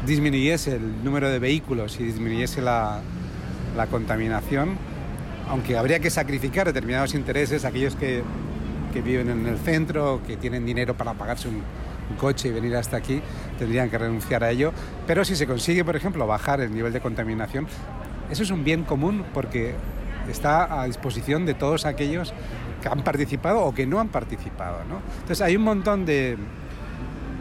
disminuyese 0.05 0.77
el 0.77 1.03
número 1.03 1.31
de 1.31 1.39
vehículos 1.39 1.99
y 1.99 2.05
disminuyese 2.05 2.61
la, 2.61 3.01
la 3.75 3.87
contaminación, 3.87 4.77
aunque 5.49 5.79
habría 5.79 5.99
que 6.01 6.11
sacrificar 6.11 6.67
determinados 6.67 7.15
intereses, 7.15 7.65
aquellos 7.65 7.97
que, 7.97 8.23
que 8.93 9.03
viven 9.03 9.31
en 9.31 9.47
el 9.47 9.59
centro, 9.59 10.21
que 10.27 10.37
tienen 10.37 10.65
dinero 10.65 10.95
para 10.95 11.15
pagarse 11.15 11.49
un, 11.49 11.63
coche 12.19 12.49
y 12.49 12.51
venir 12.51 12.75
hasta 12.75 12.97
aquí, 12.97 13.23
tendrían 13.57 13.89
que 13.89 13.97
renunciar 13.97 14.43
a 14.43 14.51
ello. 14.51 14.73
Pero 15.07 15.25
si 15.25 15.37
se 15.37 15.47
consigue, 15.47 15.85
por 15.85 15.95
ejemplo, 15.95 16.27
bajar 16.27 16.61
el 16.61 16.75
nivel 16.75 16.93
de 16.93 17.01
contaminación, 17.01 17.69
eso 18.29 18.43
es 18.43 18.51
un 18.51 18.65
bien 18.65 18.83
común 18.83 19.25
porque 19.33 19.77
está 20.29 20.83
a 20.83 20.87
disposición 20.87 21.47
de 21.47 21.55
todos 21.55 21.87
aquellos 21.87 22.35
que 22.83 22.89
han 22.89 23.05
participado 23.05 23.61
o 23.61 23.75
que 23.75 23.87
no 23.87 24.01
han 24.01 24.09
participado. 24.09 24.85
¿no? 24.89 25.01
Entonces 25.21 25.41
hay 25.41 25.57
un 25.57 25.63
montón 25.63 26.05
de, 26.05 26.37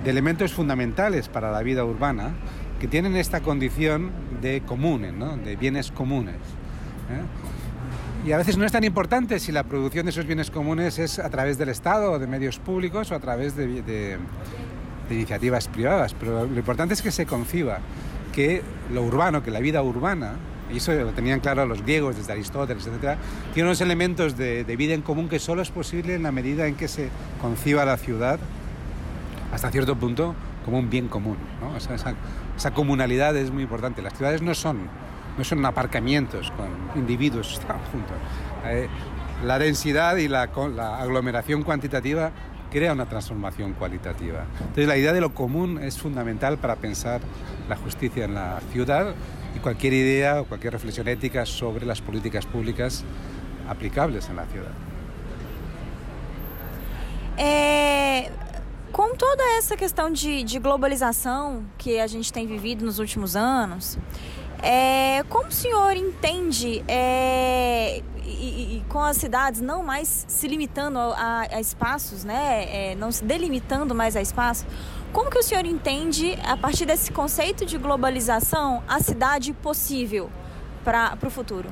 de, 0.04 0.10
elementos 0.10 0.54
fundamentales 0.54 1.30
para 1.30 1.52
la 1.52 1.64
vida 1.64 1.84
urbana 1.84 2.34
que 2.80 2.88
tienen 2.88 3.16
esta 3.16 3.42
condición 3.42 4.12
de 4.42 4.62
comunes, 4.62 5.14
¿no? 5.14 5.36
de 5.38 5.56
bienes 5.56 5.92
comunes. 5.92 6.36
¿eh? 6.36 7.59
Y 8.26 8.32
a 8.34 8.38
veces 8.38 8.58
no 8.58 8.66
es 8.66 8.72
tan 8.72 8.84
importante 8.84 9.40
si 9.40 9.52
la 9.52 9.64
producción 9.64 10.06
de 10.06 10.12
esos 10.12 10.26
bienes 10.26 10.52
comunes 10.52 11.00
es 11.00 11.20
a 11.20 11.30
través 11.30 11.58
del 11.58 11.70
Estado 11.70 12.12
o 12.12 12.20
de 12.20 12.28
medios 12.28 12.60
públicos 12.60 13.12
o 13.12 13.16
a 13.16 13.20
través 13.20 13.56
de, 13.56 14.18
iniciativas 15.10 15.68
privadas, 15.68 16.14
pero 16.14 16.46
lo 16.46 16.58
importante 16.58 16.94
es 16.94 17.02
que 17.02 17.12
se 17.12 17.26
conciba 17.26 17.80
que 18.34 18.62
lo 18.94 19.02
urbano, 19.02 19.42
que 19.42 19.50
la 19.50 19.60
vida 19.60 19.82
urbana, 19.82 20.34
y 20.72 20.78
eso 20.78 20.94
lo 20.94 21.12
tenían 21.14 21.40
claro 21.40 21.66
los 21.66 21.82
griegos 21.82 22.18
desde 22.18 22.34
Aristóteles, 22.34 22.86
etc., 22.86 23.18
tiene 23.54 23.70
unos 23.70 23.82
elementos 23.82 24.38
de, 24.38 24.64
de, 24.64 24.76
vida 24.76 24.94
en 24.94 25.02
común 25.02 25.28
que 25.28 25.40
solo 25.40 25.64
es 25.64 25.72
posible 25.72 26.14
en 26.14 26.22
la 26.22 26.32
medida 26.32 26.68
en 26.68 26.76
que 26.76 26.88
se 26.88 27.10
conciba 27.42 27.86
la 27.86 27.98
ciudad 27.98 28.40
hasta 29.52 29.72
cierto 29.72 29.96
punto 29.96 30.36
como 30.66 30.80
un 30.80 30.90
bien 30.90 31.08
común. 31.08 31.38
esa, 32.56 32.72
comunalidad 32.72 33.36
es 33.36 33.52
muy 33.52 33.64
importante. 33.64 34.02
Las 34.02 34.14
ciudades 34.14 34.42
no 34.42 34.54
son, 34.54 34.80
no 35.40 35.46
son 35.46 35.66
aparcamientos 35.66 36.52
con 36.52 36.68
individuos 37.00 37.62
juntos. 37.92 38.18
Eh, 38.66 38.90
la 39.46 39.58
densidad 39.58 40.18
y 40.18 40.28
la, 40.28 40.50
la 40.76 40.98
aglomeración 40.98 41.64
cuantitativa 41.64 42.32
crea 42.70 42.92
una 42.92 43.06
transformación 43.06 43.74
cualitativa. 43.74 44.44
Entonces 44.60 44.86
la 44.86 44.98
idea 44.98 45.14
de 45.14 45.22
lo 45.22 45.34
común 45.34 45.80
es 45.82 45.98
fundamental 45.98 46.58
para 46.58 46.76
pensar 46.76 47.22
la 47.70 47.78
justicia 47.78 48.26
en 48.26 48.36
la 48.36 48.60
ciudad 48.74 49.16
y 49.56 49.60
cualquier 49.60 49.94
idea 49.94 50.42
o 50.42 50.46
cualquier 50.46 50.74
reflexión 50.74 51.08
ética 51.08 51.46
sobre 51.46 51.86
las 51.86 52.02
políticas 52.02 52.46
públicas 52.46 53.06
aplicables 53.70 54.30
en 54.30 54.36
la 54.36 54.46
ciudad. 54.46 54.72
Eh, 57.38 58.30
com 58.92 59.16
toda 59.16 59.58
essa 59.58 59.78
questão 59.78 60.12
de, 60.12 60.44
de, 60.44 60.60
globalização 60.60 61.64
que 61.78 62.00
a 62.02 62.08
gente 62.08 62.34
tem 62.34 62.46
vivido 62.46 62.84
nos 62.84 63.00
últimos 63.00 63.34
anos, 63.34 63.98
é, 64.62 65.24
como 65.30 65.48
o 65.48 65.52
senhor 65.52 65.96
entende 65.96 66.84
é, 66.88 68.02
e, 68.24 68.78
e, 68.78 68.84
com 68.90 69.02
as 69.02 69.18
cidades 69.18 69.62
não 69.62 69.84
mais 69.84 70.26
se 70.28 70.48
limitando 70.48 70.98
a, 70.98 71.48
a 71.52 71.60
espaços, 71.60 72.24
né, 72.24 72.92
é, 72.92 72.96
não 72.96 73.12
se 73.12 73.24
delimitando 73.24 73.96
mais 73.96 74.16
a 74.16 74.22
espaços, 74.22 74.66
como 75.12 75.30
que 75.30 75.40
o 75.40 75.44
senhor 75.44 75.66
entende, 75.66 76.38
a 76.44 76.56
partir 76.56 76.86
desse 76.86 77.12
conceito 77.12 77.66
de 77.66 77.78
globalização, 77.78 78.84
a 78.88 79.00
cidade 79.00 79.54
possível 79.54 80.30
para 80.84 81.18
o 81.26 81.30
futuro? 81.30 81.70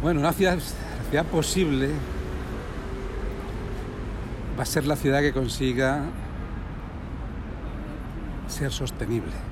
Bueno, 0.00 0.20
una 0.20 0.32
ciudad, 0.32 0.58
ciudad 1.08 1.24
posible 1.26 1.90
va 4.58 4.62
a 4.62 4.66
ser 4.66 4.84
la 4.84 4.96
ciudad 4.96 5.20
que 5.20 5.32
consiga 5.32 6.02
ser 8.48 8.70
sostenible. 8.72 9.51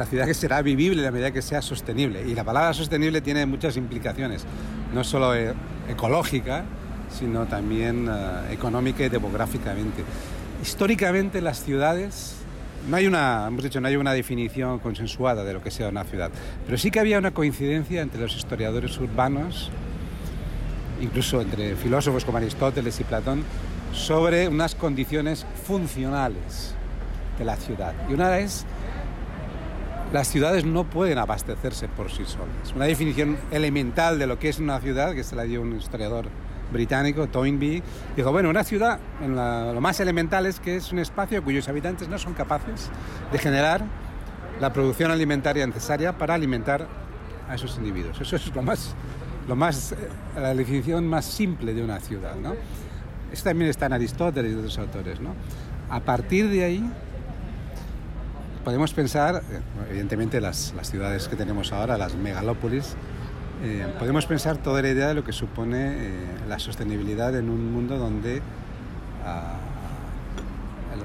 La 0.00 0.06
ciudad 0.06 0.24
que 0.24 0.32
será 0.32 0.62
vivible 0.62 1.06
a 1.06 1.10
medida 1.10 1.30
que 1.30 1.42
sea 1.42 1.60
sostenible. 1.60 2.26
Y 2.26 2.34
la 2.34 2.42
palabra 2.42 2.72
sostenible 2.72 3.20
tiene 3.20 3.44
muchas 3.44 3.76
implicaciones, 3.76 4.46
no 4.94 5.04
solo 5.04 5.34
e-, 5.34 5.52
ecológica, 5.90 6.64
sino 7.10 7.44
también 7.44 8.08
uh, 8.08 8.50
económica 8.50 9.04
y 9.04 9.10
demográficamente. 9.10 10.02
Históricamente 10.62 11.42
las 11.42 11.62
ciudades, 11.62 12.36
no 12.88 12.96
hay 12.96 13.08
una, 13.08 13.44
hemos 13.46 13.62
dicho, 13.62 13.78
no 13.82 13.88
hay 13.88 13.96
una 13.96 14.14
definición 14.14 14.78
consensuada 14.78 15.44
de 15.44 15.52
lo 15.52 15.62
que 15.62 15.70
sea 15.70 15.90
una 15.90 16.04
ciudad, 16.04 16.30
pero 16.64 16.78
sí 16.78 16.90
que 16.90 16.98
había 16.98 17.18
una 17.18 17.32
coincidencia 17.32 18.00
entre 18.00 18.22
los 18.22 18.34
historiadores 18.34 18.96
urbanos, 18.96 19.70
incluso 21.02 21.42
entre 21.42 21.76
filósofos 21.76 22.24
como 22.24 22.38
Aristóteles 22.38 22.98
y 23.00 23.04
Platón, 23.04 23.44
sobre 23.92 24.48
unas 24.48 24.74
condiciones 24.74 25.44
funcionales 25.66 26.74
de 27.38 27.44
la 27.44 27.56
ciudad. 27.56 27.92
Y 28.08 28.14
una 28.14 28.38
es 28.38 28.64
las 30.12 30.28
ciudades 30.28 30.64
no 30.64 30.84
pueden 30.84 31.18
abastecerse 31.18 31.88
por 31.88 32.10
sí 32.10 32.24
solas. 32.24 32.72
Una 32.74 32.86
definición 32.86 33.38
elemental 33.50 34.18
de 34.18 34.26
lo 34.26 34.38
que 34.38 34.48
es 34.48 34.58
una 34.58 34.80
ciudad, 34.80 35.14
que 35.14 35.22
se 35.22 35.36
la 35.36 35.44
dio 35.44 35.62
un 35.62 35.76
historiador 35.76 36.26
británico, 36.72 37.26
Toynbee, 37.26 37.82
dijo, 38.16 38.32
bueno, 38.32 38.48
una 38.48 38.64
ciudad, 38.64 38.98
lo 39.20 39.80
más 39.80 40.00
elemental 40.00 40.46
es 40.46 40.60
que 40.60 40.76
es 40.76 40.92
un 40.92 40.98
espacio 40.98 41.42
cuyos 41.42 41.68
habitantes 41.68 42.08
no 42.08 42.18
son 42.18 42.34
capaces 42.34 42.90
de 43.32 43.38
generar 43.38 43.84
la 44.60 44.72
producción 44.72 45.10
alimentaria 45.10 45.66
necesaria 45.66 46.16
para 46.16 46.34
alimentar 46.34 46.86
a 47.48 47.54
esos 47.54 47.76
individuos. 47.78 48.20
Eso 48.20 48.36
es 48.36 48.54
lo 48.54 48.62
más, 48.62 48.94
lo 49.48 49.56
más, 49.56 49.92
eh, 49.92 49.96
la 50.36 50.54
definición 50.54 51.06
más 51.06 51.24
simple 51.24 51.74
de 51.74 51.82
una 51.82 51.98
ciudad, 51.98 52.36
¿no? 52.36 52.54
Esto 53.32 53.50
también 53.50 53.70
está 53.70 53.86
en 53.86 53.94
Aristóteles 53.94 54.52
y 54.52 54.54
otros 54.54 54.78
autores, 54.78 55.20
¿no? 55.20 55.34
A 55.88 56.00
partir 56.00 56.48
de 56.48 56.64
ahí, 56.64 56.90
podemos 58.64 58.92
pensar, 58.92 59.42
eh, 59.50 59.60
evidentemente 59.90 60.40
las, 60.40 60.72
las, 60.76 60.90
ciudades 60.90 61.28
que 61.28 61.36
tenemos 61.36 61.72
ahora, 61.72 61.96
las 61.96 62.14
megalópolis, 62.14 62.94
eh, 63.62 63.86
podemos 63.98 64.26
pensar 64.26 64.56
toda 64.58 64.82
la 64.82 64.88
idea 64.88 65.08
de 65.08 65.14
lo 65.14 65.24
que 65.24 65.32
supone 65.32 65.92
eh, 65.92 66.12
la 66.48 66.58
sostenibilidad 66.58 67.34
en 67.36 67.50
un 67.50 67.72
mundo 67.72 67.98
donde 67.98 68.40
ah, 69.24 69.56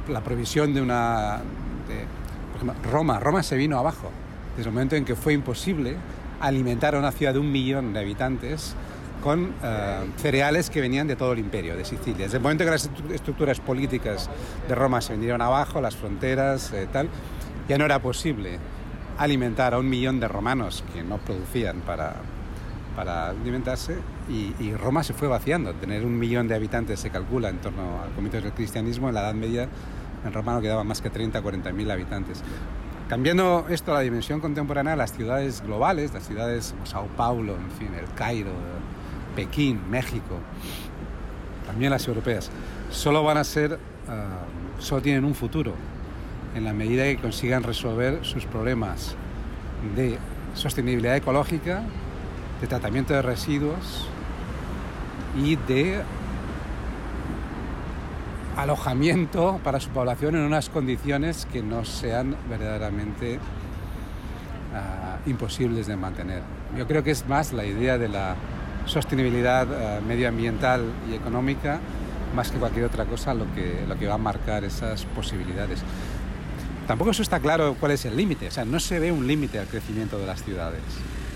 la 0.10 0.22
provisión 0.22 0.74
de 0.74 0.82
una... 0.82 1.42
Roma, 2.90 3.20
Roma 3.20 3.44
se 3.44 3.58
vino 3.58 3.78
abajo, 3.78 4.10
desde 4.56 4.70
el 4.70 4.74
momento 4.74 4.96
en 4.96 5.04
que 5.04 5.16
fue 5.16 5.34
imposible 5.34 5.98
alimentar 6.40 6.96
a 6.96 7.00
una 7.00 7.12
ciudad 7.12 7.34
de 7.34 7.40
un 7.40 7.52
millón 7.52 7.94
de 7.94 8.00
habitantes 8.00 8.76
con 9.22 9.54
cereales 10.18 10.70
que 10.70 10.80
venían 10.80 11.08
de 11.08 11.16
todo 11.16 11.34
el 11.34 11.40
imperio, 11.40 11.76
de 11.76 11.84
Sicilia. 11.84 12.26
Desde 12.26 12.38
el 12.38 12.44
momento 12.44 12.64
en 12.64 12.68
que 12.68 12.72
las 12.72 12.90
estructuras 13.14 13.60
políticas 13.60 14.30
de 14.68 14.76
Roma 14.76 15.02
se 15.02 15.14
vinieron 15.14 15.42
abajo, 15.42 15.82
las 15.82 15.96
fronteras, 15.96 16.72
tal, 16.94 17.10
ya 17.68 17.78
no 17.78 17.86
era 17.86 18.00
posible 18.02 18.60
alimentar 19.18 19.74
a 19.74 19.80
un 19.80 19.90
millón 19.90 20.20
de 20.20 20.28
romanos 20.28 20.84
que 20.94 21.04
no 21.04 21.18
producían 21.18 21.82
para, 21.82 22.16
para 22.96 23.30
alimentarse 23.30 23.98
y, 24.30 24.74
Roma 24.74 25.04
se 25.04 25.14
fue 25.14 25.28
vaciando. 25.28 25.74
Tener 25.74 26.06
un 26.06 26.18
millón 26.18 26.48
de 26.48 26.56
habitantes 26.56 27.00
se 27.00 27.10
calcula 27.10 27.50
en 27.50 27.58
torno 27.58 28.02
al 28.04 28.12
comienzo 28.12 28.42
del 28.42 28.52
cristianismo. 28.54 29.10
En 29.10 29.16
la 29.16 29.22
Edad 29.22 29.34
Media 29.34 29.70
en 30.26 30.34
Roma 30.34 30.54
no 30.54 30.62
quedaban 30.62 30.88
más 30.88 31.02
que 31.02 31.10
30 31.10 31.40
o 31.40 31.44
40 31.44 31.72
mil 31.74 31.90
habitantes. 31.92 32.42
Cambiando 33.08 33.68
esto 33.70 33.92
a 33.92 33.96
la 33.96 34.02
dimensión 34.02 34.40
contemporánea, 34.40 34.96
las 34.96 35.14
ciudades 35.14 35.62
globales, 35.62 36.12
las 36.14 36.26
ciudades 36.26 36.72
como 36.72 36.86
Sao 36.88 37.08
Paulo, 37.16 37.56
en 37.56 37.70
fin, 37.72 37.90
el 37.94 38.12
Cairo, 38.16 38.52
Pekín, 39.36 39.80
México, 39.92 40.40
también 41.68 41.92
las 41.92 42.08
europeas, 42.08 42.50
solo 42.90 43.24
van 43.24 43.38
a 43.38 43.44
ser, 43.44 43.78
ah, 44.10 44.40
solo 44.80 45.04
tienen 45.04 45.24
un 45.24 45.36
futuro 45.36 45.74
en 46.56 46.64
la 46.64 46.74
medida 46.74 47.04
que 47.04 47.18
consigan 47.18 47.64
resolver 47.64 48.20
sus 48.24 48.46
problemas 48.46 49.16
de 49.96 50.18
sostenibilidad 50.54 51.16
ecológica, 51.16 51.84
de 52.62 52.68
tratamiento 52.68 53.14
de 53.14 53.22
residuos 53.22 54.08
y 55.38 55.58
de 55.58 56.02
alojamiento 58.56 59.60
para 59.64 59.82
su 59.82 59.90
población 59.90 60.36
en 60.36 60.44
unas 60.44 60.70
condiciones 60.70 61.46
que 61.52 61.62
no 61.62 61.84
sean 61.84 62.38
verdaderamente 62.50 63.36
uh, 63.36 65.30
imposibles 65.30 65.88
de 65.88 65.98
mantener. 65.98 66.42
Yo 66.78 66.88
creo 66.88 67.04
que 67.04 67.12
es 67.12 67.28
más 67.28 67.52
la 67.52 67.66
idea 67.66 67.98
de 67.98 68.08
la 68.08 68.36
sostenibilidad 68.86 69.68
uh, 69.68 70.06
medioambiental 70.06 70.86
y 71.12 71.16
económica 71.16 71.82
más 72.36 72.52
que 72.52 72.58
cualquier 72.58 72.86
otra 72.86 73.06
cosa 73.06 73.34
lo 73.34 73.46
que, 73.56 73.86
lo 73.88 73.98
que 73.98 74.08
va 74.08 74.16
a 74.16 74.20
marcar 74.20 74.64
esas 74.64 75.06
posibilidades. 75.06 75.84
Tampoco 76.88 77.12
eso 77.12 77.24
está 77.24 77.40
claro 77.40 77.76
cuál 77.80 77.94
es 77.94 78.06
el 78.06 78.16
límite, 78.16 78.48
o 78.48 78.52
sea, 78.52 78.64
no 78.64 78.80
se 78.80 79.00
ve 79.00 79.12
un 79.12 79.26
límite 79.28 79.58
al 79.60 79.68
crecimiento 79.68 80.20
de 80.20 80.28
las 80.28 80.44
ciudades. 80.44 80.82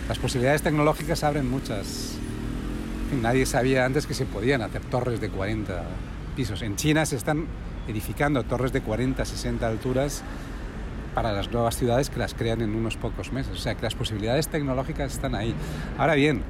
Las 0.08 0.20
posibilidades 0.20 0.62
tecnológicas 0.62 1.24
abren 1.24 1.50
muchas. 1.50 2.16
nadie 3.22 3.46
sabía 3.46 3.86
antes 3.86 4.06
que 4.06 4.14
se 4.14 4.26
podían 4.26 4.62
hacer 4.62 4.82
torres 4.84 5.20
de 5.20 5.30
40 5.30 5.84
pisos. 6.36 6.62
En 6.62 6.76
China 6.76 7.06
se 7.06 7.16
están 7.16 7.46
edificando 7.88 8.44
torres 8.44 8.72
de 8.72 8.82
40, 8.82 9.26
60 9.26 9.68
alturas 9.68 10.24
para 11.16 11.32
las 11.32 11.52
nuevas 11.52 11.76
ciudades 11.78 12.10
que 12.10 12.20
las 12.20 12.34
crean 12.36 12.62
en 12.62 12.76
unos 12.76 12.98
pocos 12.98 13.32
meses. 13.32 13.54
O 13.54 13.60
sea, 13.60 13.76
que 13.76 13.82
las 13.82 13.96
posibilidades 13.96 14.48
tecnológicas 14.48 15.14
están 15.14 15.34
ahí. 15.34 15.56
Ahora 15.98 16.14
bien, 16.14 16.44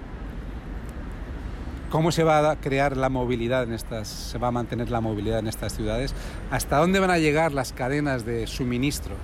cómo 1.90 2.12
se 2.12 2.24
va 2.24 2.52
a 2.52 2.56
crear 2.56 2.98
la 2.98 3.10
movilidad 3.10 3.64
en 3.64 3.74
estas, 3.74 4.08
se 4.08 4.38
va 4.38 4.50
a 4.50 4.52
mantener 4.52 4.90
la 4.90 5.02
movilidad 5.02 5.40
en 5.40 5.48
estas 5.48 5.76
ciudades, 5.76 6.14
hasta 6.52 6.78
dónde 6.78 7.00
van 7.00 7.12
a 7.12 7.18
llegar 7.18 7.52
las 7.52 7.74
cadenas 7.74 8.26
de 8.26 8.48
suministro 8.48 9.16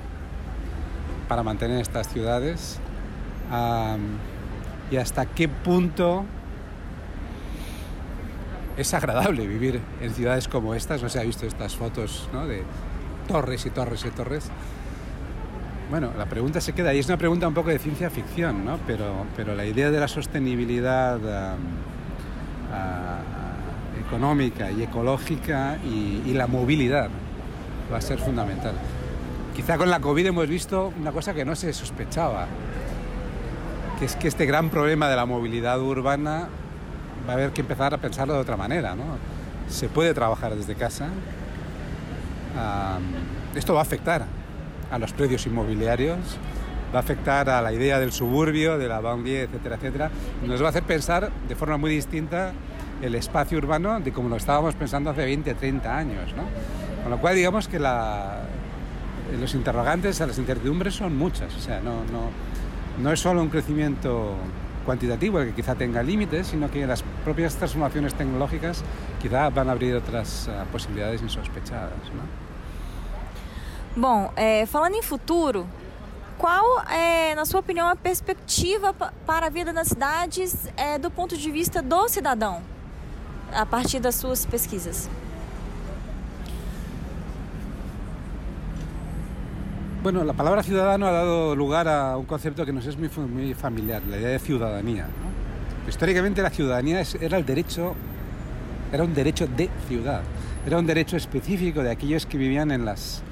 para 1.28 1.44
mantener 1.44 1.82
estas 1.82 2.08
ciudades 2.10 2.80
y 4.92 4.98
hasta 4.98 5.26
qué 5.26 5.48
punto 5.48 6.26
es 8.78 8.94
agradable 8.94 9.48
vivir 9.48 9.82
en 10.02 10.14
ciudades 10.14 10.48
como 10.48 10.76
estas. 10.76 11.02
No 11.02 11.10
se 11.10 11.20
ha 11.20 11.24
visto 11.24 11.46
estas 11.46 11.76
fotos 11.76 12.30
de 12.48 12.64
torres 13.28 13.66
y 13.66 13.70
torres 13.70 14.06
y 14.06 14.10
torres. 14.10 14.52
Bueno, 15.90 16.12
la 16.18 16.26
pregunta 16.26 16.62
se 16.62 16.74
queda 16.74 16.94
y 16.94 17.00
es 17.00 17.08
una 17.08 17.18
pregunta 17.18 17.48
un 17.48 17.54
poco 17.54 17.70
de 17.70 17.78
ciencia 17.78 18.10
ficción, 18.10 18.66
¿no? 18.66 18.80
pero, 18.88 19.26
pero 19.36 19.56
la 19.56 19.66
idea 19.66 19.92
de 19.92 20.00
la 20.00 20.08
sostenibilidad 20.08 21.20
económica 24.00 24.72
y 24.72 24.84
ecológica 24.84 25.78
y, 25.84 26.34
la 26.34 26.48
movilidad 26.48 27.10
va 27.92 27.98
a 27.98 28.02
ser 28.02 28.20
fundamental. 28.20 28.74
Quizá 29.56 29.78
con 29.78 29.90
la 29.90 30.00
COVID 30.00 30.26
hemos 30.26 30.48
visto 30.48 30.92
una 31.00 31.12
cosa 31.12 31.34
que 31.34 31.46
no 31.46 31.56
se 31.56 31.72
sospechaba, 31.72 32.48
que 34.00 34.06
es 34.06 34.16
que 34.16 34.28
este 34.28 34.46
gran 34.46 34.70
problema 34.70 35.10
de 35.10 35.16
la 35.16 35.26
movilidad 35.26 35.80
urbana 35.80 36.50
va 37.28 37.34
a 37.34 37.36
haber 37.36 37.52
que 37.52 37.62
empezar 37.62 37.94
a 37.94 37.98
pensarlo 37.98 38.34
de 38.34 38.40
otra 38.40 38.58
manera. 38.58 38.96
¿no? 38.96 39.04
Se 39.70 39.88
puede 39.88 40.14
trabajar 40.14 40.56
desde 40.56 40.76
casa. 40.76 41.08
esto 43.56 43.74
va 43.74 43.80
a 43.80 43.84
afectar 43.84 44.26
a 44.92 45.00
los 45.00 45.14
precios 45.14 45.46
inmobiliarios, 45.46 46.20
va 46.96 47.00
a 47.00 47.04
afectar 47.04 47.50
a 47.50 47.62
la 47.62 47.74
idea 47.74 48.00
del 48.00 48.14
suburbio, 48.14 48.78
de 48.78 48.88
la 48.88 49.02
banlieue, 49.02 49.44
etcétera, 49.44 49.76
etcétera. 49.76 50.12
Nos 50.46 50.62
va 50.62 50.68
a 50.68 50.70
hacer 50.70 50.84
pensar 50.84 51.30
de 51.48 51.56
forma 51.56 51.76
muy 51.76 51.92
distinta 51.92 52.54
el 53.02 53.16
espacio 53.16 53.58
urbano 53.58 54.00
de 54.00 54.14
como 54.14 54.30
lo 54.30 54.38
estábamos 54.38 54.76
pensando 54.76 55.10
hace 55.10 55.26
20, 55.26 55.54
30 55.56 55.98
años. 55.98 56.34
¿no? 56.38 56.44
Con 57.04 57.12
lo 57.12 57.20
cual, 57.20 57.36
digamos 57.36 57.68
que 57.68 57.80
la, 57.80 58.44
los 59.38 59.54
interrogantes, 59.56 60.22
las 60.22 60.38
incertidumbres 60.38 60.96
son 60.96 61.18
muchas. 61.18 61.54
O 61.56 61.60
sea, 61.60 61.82
no, 61.82 62.06
no, 62.06 62.30
no 63.04 63.12
es 63.12 63.20
solo 63.20 63.42
un 63.42 63.50
crecimiento 63.50 64.36
cuantitativo 64.86 65.42
el 65.42 65.50
que 65.50 65.56
quizá 65.56 65.76
tenga 65.76 66.02
límites, 66.02 66.48
sino 66.48 66.72
que 66.72 66.88
las 66.88 67.04
propias 67.26 67.56
transformaciones 67.56 68.14
tecnológicas 68.14 68.84
quizá 69.22 69.50
van 69.50 69.68
a 69.68 69.74
abrir 69.74 69.96
otras 69.96 70.48
uh, 70.48 70.66
posibilidades 70.72 71.22
insospechadas. 71.22 71.92
¿no? 72.16 72.46
Bom, 73.98 74.32
é, 74.36 74.66
falando 74.66 74.96
em 74.96 75.02
futuro, 75.02 75.68
Qual 76.38 76.82
é, 76.90 77.34
na 77.34 77.46
sua 77.46 77.62
opinião, 77.62 77.88
a 77.88 77.96
perspectiva 77.96 78.94
para 79.26 79.48
a 79.48 79.50
vida 79.50 79.72
nas 79.72 79.88
cidades 79.88 80.68
é, 80.76 80.98
do 81.00 81.10
ponto 81.10 81.38
de 81.38 81.50
vista 81.50 81.82
do 81.82 82.08
cidadão, 82.10 82.62
a 83.54 83.66
partir 83.66 84.00
das 84.00 84.16
suas 84.16 84.46
pesquisas? 84.46 85.10
Bueno, 90.04 90.24
la 90.24 90.34
palabra 90.34 90.62
ciudadano 90.62 91.08
ha 91.08 91.12
dado 91.12 91.56
lugar 91.56 91.88
a 91.88 92.16
un 92.16 92.26
concepto 92.26 92.64
que 92.64 92.72
nos 92.72 92.86
es 92.86 92.96
muy, 92.96 93.10
muy 93.28 93.54
familiar, 93.56 94.04
la 94.08 94.18
idea 94.18 94.30
de 94.30 94.38
ciudadanía. 94.38 95.06
¿no? 95.06 95.90
Históricamente 95.90 96.44
la 96.44 96.52
ciudadanía 96.52 97.02
era 97.22 97.38
el 97.38 97.46
derecho, 97.46 97.96
era 98.92 99.04
un 99.04 99.16
derecho 99.16 99.48
de 99.48 99.68
ciudad, 99.88 100.22
era 100.68 100.78
un 100.78 100.86
derecho 100.86 101.18
específico 101.18 101.82
de 101.82 101.90
aquellos 101.90 102.28
que 102.28 102.38
vivían 102.38 102.70
en 102.70 102.86
las, 102.86 103.24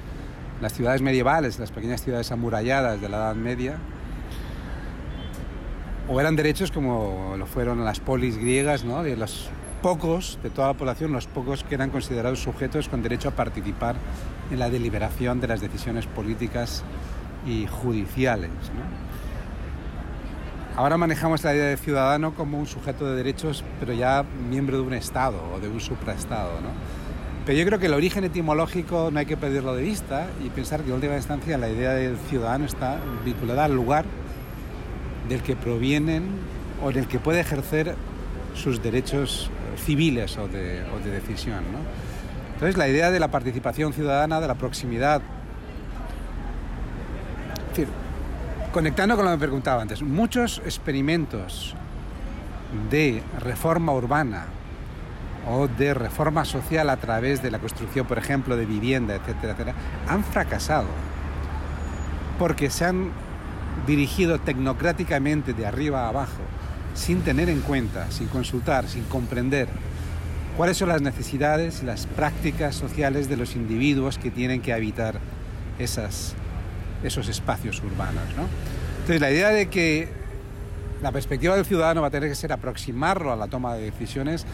las 0.60 0.72
ciudades 0.72 1.02
medievales, 1.02 1.58
las 1.58 1.70
pequeñas 1.70 2.02
ciudades 2.02 2.30
amuralladas 2.32 3.00
de 3.00 3.08
la 3.08 3.16
Edad 3.18 3.34
Media, 3.34 3.76
o 6.08 6.20
eran 6.20 6.36
derechos 6.36 6.70
como 6.70 7.34
lo 7.38 7.46
fueron 7.46 7.84
las 7.84 8.00
polis 8.00 8.36
griegas, 8.36 8.84
¿no? 8.84 9.02
de 9.02 9.16
los 9.16 9.50
pocos 9.82 10.38
de 10.42 10.50
toda 10.50 10.68
la 10.68 10.74
población, 10.74 11.12
los 11.12 11.26
pocos 11.26 11.64
que 11.64 11.74
eran 11.74 11.90
considerados 11.90 12.38
sujetos 12.40 12.88
con 12.88 13.02
derecho 13.02 13.28
a 13.28 13.32
participar 13.32 13.96
en 14.50 14.58
la 14.58 14.70
deliberación 14.70 15.40
de 15.40 15.48
las 15.48 15.60
decisiones 15.60 16.06
políticas 16.06 16.82
y 17.46 17.66
judiciales. 17.66 18.50
Ahora 20.76 20.96
manejamos 20.96 21.44
la 21.44 21.54
idea 21.54 21.66
de 21.66 21.76
ciudadano 21.76 22.34
como 22.34 22.58
un 22.58 22.66
sujeto 22.66 23.08
de 23.08 23.14
derechos, 23.14 23.62
pero 23.78 23.92
ya 23.92 24.24
miembro 24.50 24.78
de 24.78 24.82
un 24.82 24.94
Estado 24.94 25.40
o 25.54 25.60
de 25.60 25.68
un 25.68 25.80
supraestado. 25.80 26.60
¿no? 26.60 27.03
Pero 27.46 27.58
yo 27.58 27.66
creo 27.66 27.78
que 27.78 27.86
el 27.86 27.94
origen 27.94 28.24
etimológico 28.24 29.10
no 29.12 29.18
hay 29.18 29.26
que 29.26 29.36
perderlo 29.36 29.74
de 29.74 29.82
vista 29.82 30.28
y 30.42 30.48
pensar 30.48 30.80
que 30.80 30.88
en 30.88 30.94
última 30.94 31.14
instancia 31.14 31.58
la 31.58 31.68
idea 31.68 31.92
del 31.92 32.16
ciudadano 32.30 32.64
está 32.64 32.98
vinculada 33.22 33.66
al 33.66 33.74
lugar 33.74 34.06
del 35.28 35.42
que 35.42 35.54
provienen 35.54 36.24
o 36.82 36.90
del 36.90 37.06
que 37.06 37.18
puede 37.18 37.40
ejercer 37.40 37.96
sus 38.54 38.82
derechos 38.82 39.50
civiles 39.84 40.38
o 40.38 40.48
de, 40.48 40.84
decisión. 41.04 41.64
Entonces 42.54 42.78
la 42.78 42.88
idea 42.88 43.10
de 43.10 43.20
la 43.20 43.28
participación 43.28 43.92
ciudadana, 43.92 44.40
de 44.40 44.48
la 44.48 44.54
proximidad, 44.54 45.20
conectando 48.72 49.16
con 49.16 49.24
lo 49.26 49.32
que 49.32 49.36
me 49.36 49.40
preguntaba 49.40 49.82
antes, 49.82 50.02
muchos 50.02 50.62
experimentos 50.64 51.74
de 52.90 53.22
reforma 53.40 53.92
urbana 53.92 54.46
o 55.48 55.68
de 55.68 55.94
reforma 55.94 56.44
social 56.44 56.90
a 56.90 56.96
través 56.96 57.42
de 57.42 57.50
la 57.50 57.58
construcción, 57.58 58.06
por 58.06 58.18
ejemplo, 58.18 58.56
de 58.56 58.66
vivienda, 58.66 59.14
etcétera, 59.14 59.52
etcétera, 59.52 59.74
han 60.08 60.24
fracasado 60.24 60.88
porque 62.38 62.70
se 62.70 62.84
han 62.84 63.10
dirigido 63.86 64.38
tecnocráticamente 64.38 65.52
de 65.52 65.66
arriba 65.66 66.06
a 66.06 66.08
abajo, 66.08 66.42
sin 66.94 67.20
tener 67.20 67.48
en 67.48 67.60
cuenta, 67.60 68.10
sin 68.10 68.28
consultar, 68.28 68.88
sin 68.88 69.04
comprender 69.04 69.68
cuáles 70.56 70.76
son 70.76 70.88
las 70.88 71.02
necesidades 71.02 71.82
las 71.82 72.06
prácticas 72.06 72.74
sociales 72.74 73.28
de 73.28 73.36
los 73.36 73.56
individuos 73.56 74.18
que 74.18 74.30
tienen 74.30 74.62
que 74.62 74.72
habitar 74.72 75.18
esas, 75.78 76.34
esos 77.02 77.28
espacios 77.28 77.82
urbanos. 77.82 78.24
¿no? 78.36 78.46
Entonces, 79.00 79.20
la 79.20 79.30
idea 79.30 79.48
de 79.48 79.68
que 79.68 80.08
la 81.02 81.12
perspectiva 81.12 81.56
del 81.56 81.66
ciudadano 81.66 82.00
va 82.00 82.08
a 82.08 82.10
tener 82.10 82.28
que 82.28 82.34
ser 82.34 82.52
aproximarlo 82.52 83.32
a 83.32 83.36
la 83.36 83.48
toma 83.48 83.74
de 83.74 83.82
decisiones 83.82 84.46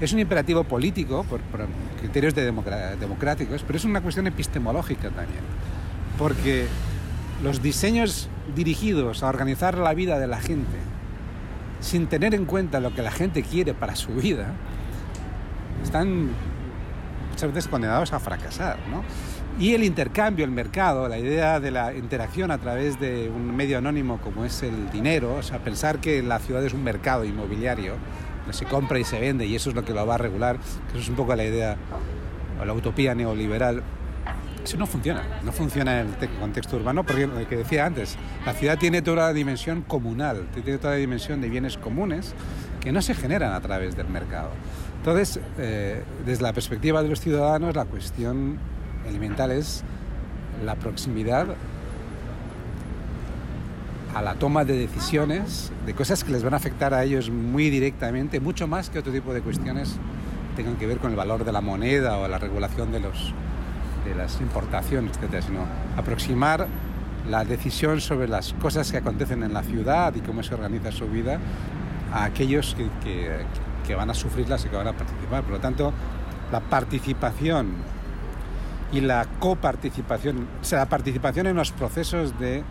es 0.00 0.12
un 0.12 0.20
imperativo 0.20 0.64
político 0.64 1.24
por, 1.24 1.40
por 1.40 1.66
criterios 2.00 2.34
de 2.34 2.44
democráticos, 2.44 3.64
pero 3.66 3.76
es 3.76 3.84
una 3.84 4.00
cuestión 4.00 4.26
epistemológica 4.26 5.10
también, 5.10 5.42
porque 6.16 6.66
los 7.42 7.62
diseños 7.62 8.28
dirigidos 8.54 9.22
a 9.22 9.28
organizar 9.28 9.76
la 9.78 9.94
vida 9.94 10.18
de 10.18 10.26
la 10.26 10.40
gente 10.40 10.78
sin 11.80 12.06
tener 12.06 12.34
en 12.34 12.44
cuenta 12.44 12.80
lo 12.80 12.94
que 12.94 13.02
la 13.02 13.10
gente 13.10 13.42
quiere 13.42 13.74
para 13.74 13.94
su 13.94 14.12
vida, 14.14 14.52
están 15.82 16.30
muchas 17.30 17.52
veces 17.52 17.68
condenados 17.68 18.12
a 18.12 18.18
fracasar. 18.18 18.78
¿no? 18.90 19.04
Y 19.62 19.74
el 19.74 19.84
intercambio, 19.84 20.44
el 20.44 20.50
mercado, 20.50 21.08
la 21.08 21.18
idea 21.18 21.60
de 21.60 21.70
la 21.70 21.94
interacción 21.94 22.50
a 22.50 22.58
través 22.58 22.98
de 22.98 23.28
un 23.28 23.54
medio 23.54 23.78
anónimo 23.78 24.18
como 24.18 24.44
es 24.44 24.62
el 24.62 24.90
dinero, 24.90 25.36
o 25.36 25.42
sea, 25.42 25.58
pensar 25.58 25.98
que 25.98 26.22
la 26.22 26.38
ciudad 26.38 26.64
es 26.64 26.74
un 26.74 26.84
mercado 26.84 27.24
inmobiliario, 27.24 27.94
se 28.52 28.64
compra 28.64 28.98
y 28.98 29.04
se 29.04 29.20
vende 29.20 29.46
y 29.46 29.54
eso 29.54 29.70
es 29.70 29.76
lo 29.76 29.84
que 29.84 29.94
lo 29.94 30.06
va 30.06 30.16
a 30.16 30.18
regular, 30.18 30.58
que 30.58 30.92
eso 30.92 30.98
es 30.98 31.08
un 31.08 31.16
poco 31.16 31.34
la 31.34 31.44
idea 31.44 31.76
o 32.60 32.64
la 32.64 32.72
utopía 32.72 33.14
neoliberal, 33.14 33.82
eso 34.64 34.76
no 34.76 34.86
funciona, 34.86 35.22
no 35.44 35.52
funciona 35.52 36.00
en 36.00 36.08
el 36.20 36.28
contexto 36.40 36.76
urbano 36.76 37.04
porque 37.04 37.26
lo 37.26 37.48
que 37.48 37.56
decía 37.56 37.86
antes, 37.86 38.16
la 38.44 38.52
ciudad 38.52 38.78
tiene 38.78 39.00
toda 39.00 39.28
la 39.28 39.32
dimensión 39.32 39.82
comunal, 39.82 40.46
tiene 40.52 40.78
toda 40.78 40.94
la 40.94 40.98
dimensión 40.98 41.40
de 41.40 41.48
bienes 41.48 41.78
comunes 41.78 42.34
que 42.80 42.92
no 42.92 43.00
se 43.00 43.14
generan 43.14 43.52
a 43.52 43.60
través 43.60 43.96
del 43.96 44.08
mercado. 44.08 44.50
Entonces, 44.98 45.40
eh, 45.58 46.02
desde 46.26 46.42
la 46.42 46.52
perspectiva 46.52 47.02
de 47.02 47.08
los 47.08 47.20
ciudadanos, 47.20 47.74
la 47.74 47.86
cuestión 47.86 48.58
elemental 49.08 49.52
es 49.52 49.84
la 50.64 50.74
proximidad 50.74 51.46
a 54.14 54.22
la 54.22 54.34
toma 54.34 54.64
de 54.64 54.78
decisiones 54.78 55.72
de 55.86 55.94
cosas 55.94 56.24
que 56.24 56.32
les 56.32 56.42
van 56.42 56.54
a 56.54 56.56
afectar 56.56 56.94
a 56.94 57.04
ellos 57.04 57.30
muy 57.30 57.70
directamente, 57.70 58.40
mucho 58.40 58.66
más 58.66 58.90
que 58.90 58.98
otro 58.98 59.12
tipo 59.12 59.32
de 59.34 59.42
cuestiones 59.42 59.96
que 60.50 60.62
tengan 60.62 60.76
que 60.76 60.86
ver 60.86 60.98
con 60.98 61.10
el 61.10 61.16
valor 61.16 61.44
de 61.44 61.52
la 61.52 61.60
moneda 61.60 62.18
o 62.18 62.26
la 62.28 62.38
regulación 62.38 62.90
de, 62.90 63.00
los, 63.00 63.32
de 64.04 64.14
las 64.14 64.40
importaciones, 64.40 65.18
etc. 65.18 65.42
Sino 65.46 65.60
aproximar 65.96 66.66
la 67.28 67.44
decisión 67.44 68.00
sobre 68.00 68.28
las 68.28 68.54
cosas 68.54 68.90
que 68.90 68.98
acontecen 68.98 69.42
en 69.42 69.52
la 69.52 69.62
ciudad 69.62 70.14
y 70.14 70.20
cómo 70.20 70.42
se 70.42 70.54
organiza 70.54 70.90
su 70.90 71.06
vida 71.06 71.38
a 72.12 72.24
aquellos 72.24 72.74
que, 72.74 72.88
que, 73.04 73.44
que 73.86 73.94
van 73.94 74.10
a 74.10 74.14
sufrirlas 74.14 74.64
y 74.64 74.68
que 74.68 74.76
van 74.76 74.88
a 74.88 74.92
participar. 74.94 75.42
Por 75.42 75.52
lo 75.52 75.60
tanto, 75.60 75.92
la 76.50 76.60
participación 76.60 77.72
y 78.92 79.00
la 79.02 79.26
coparticipación, 79.38 80.48
o 80.60 80.64
sea, 80.64 80.78
la 80.80 80.88
participación 80.88 81.46
en 81.46 81.56
los 81.56 81.72
procesos 81.72 82.38
de, 82.38 82.64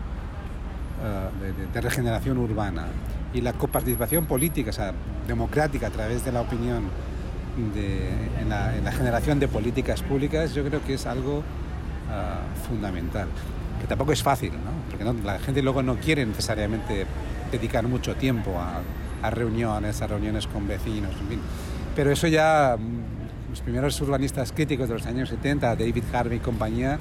de, 1.40 1.66
de, 1.72 1.80
regeneración 1.80 2.38
urbana 2.38 2.86
y 3.32 3.40
la 3.40 3.52
coparticipación 3.52 4.26
política, 4.26 4.70
o 4.70 4.72
sea, 4.72 4.92
democrática 5.26 5.88
a 5.88 5.90
través 5.90 6.24
de 6.24 6.32
la 6.32 6.40
opinión 6.40 6.84
de, 7.74 8.10
en, 8.40 8.48
la, 8.48 8.76
en, 8.76 8.84
la, 8.84 8.92
generación 8.92 9.38
de 9.38 9.48
políticas 9.48 10.02
públicas, 10.02 10.54
yo 10.54 10.64
creo 10.64 10.82
que 10.84 10.94
es 10.94 11.06
algo 11.06 11.38
uh, 11.38 12.66
fundamental. 12.68 13.28
Que 13.80 13.86
tampoco 13.86 14.12
es 14.12 14.22
fácil, 14.22 14.52
¿no? 14.52 14.70
porque 14.90 15.04
la 15.24 15.38
gente 15.38 15.62
luego 15.62 15.82
no 15.82 15.96
quiere 15.96 16.26
necesariamente 16.26 17.06
dedicar 17.52 17.86
mucho 17.86 18.16
tiempo 18.16 18.58
a, 18.58 18.80
a 19.22 19.30
reuniones, 19.30 20.02
a 20.02 20.06
reuniones 20.06 20.46
con 20.46 20.66
vecinos, 20.66 21.12
en 21.20 21.28
fin. 21.28 21.40
Pero 21.94 22.10
eso 22.10 22.26
ya 22.26 22.76
los 23.50 23.60
primeros 23.60 24.00
urbanistas 24.00 24.52
críticos 24.52 24.88
de 24.88 24.94
los 24.94 25.06
años 25.06 25.28
70, 25.28 25.76
David 25.76 26.04
Harvey 26.12 26.38
y 26.38 26.40
compañía, 26.40 26.98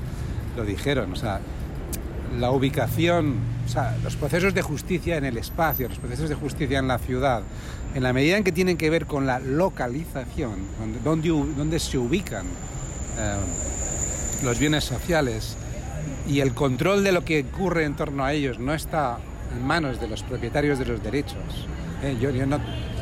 lo 0.56 0.64
dijeron. 0.64 1.12
O 1.14 1.16
sea, 1.16 1.40
la 2.40 2.52
ubicación, 2.52 3.36
o 3.66 3.70
sea, 3.70 3.96
los 4.04 4.16
procesos 4.16 4.54
de 4.54 4.62
justicia 4.62 5.18
en 5.18 5.26
el 5.26 5.38
espacio, 5.38 5.88
los 5.88 5.98
procesos 5.98 6.30
de 6.30 6.36
justicia 6.36 6.80
en 6.80 6.88
la 6.88 7.00
ciudad, 7.00 7.44
en 7.96 8.04
la 8.04 8.14
medida 8.14 8.38
en 8.38 8.44
que 8.44 8.52
tienen 8.52 8.78
que 8.78 8.90
ver 8.90 9.06
con 9.06 9.26
la 9.26 9.40
localización, 9.40 10.56
donde, 11.04 11.30
donde 11.30 11.80
se 11.80 11.98
ubican 11.98 12.46
eh, 13.18 13.36
los 14.44 14.60
bienes 14.60 14.84
sociales 14.84 15.58
y 16.28 16.42
el 16.42 16.54
control 16.54 17.04
de 17.04 17.12
lo 17.12 17.24
que 17.24 17.46
ocurre 17.54 17.86
en 17.86 17.96
torno 17.96 18.24
a 18.24 18.34
ellos 18.34 18.60
no 18.60 18.74
está 18.74 19.18
en 19.56 19.66
manos 19.66 20.00
de 20.00 20.08
los 20.08 20.24
propietarios 20.24 20.78
de 20.78 20.86
los 20.86 21.02
derechos. 21.02 21.68
Eh, 22.04 22.18
yo, 22.20 22.32
no, 22.46 22.60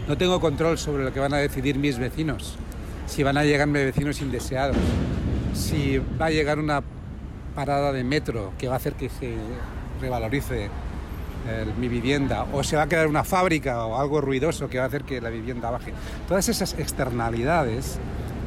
no 0.07 0.17
tengo 0.17 0.39
control 0.39 0.77
sobre 0.77 1.03
lo 1.03 1.11
que 1.11 1.19
van 1.19 1.33
a 1.33 1.37
decidir 1.37 1.77
mis 1.77 1.97
vecinos 1.97 2.57
si 3.05 3.23
van 3.23 3.37
a 3.37 3.43
llegar 3.43 3.69
vecinos 3.69 4.21
indeseados, 4.21 4.77
si 5.53 5.99
va 6.19 6.27
a 6.27 6.31
llegar 6.31 6.59
una 6.59 6.81
parada 7.55 7.91
de 7.91 8.03
metro 8.03 8.51
que 8.57 8.67
va 8.67 8.73
a 8.73 8.77
hacer 8.77 8.93
que 8.93 9.09
se 9.09 9.35
revalorice 10.01 10.69
eh, 11.47 11.65
mi 11.79 11.87
vivienda, 11.87 12.45
o 12.51 12.63
se 12.63 12.75
va 12.75 12.83
a 12.83 12.87
quedar 12.87 13.07
una 13.07 13.23
fábrica 13.23 13.85
o 13.85 13.99
algo 13.99 14.19
ruidoso 14.19 14.67
que 14.67 14.79
va 14.79 14.85
a 14.85 14.87
hacer 14.87 15.03
que 15.03 15.21
la 15.21 15.29
vivienda 15.29 15.69
baje. 15.69 15.93
Todas 16.27 16.49
esas 16.49 16.73
externalidades 16.73 17.99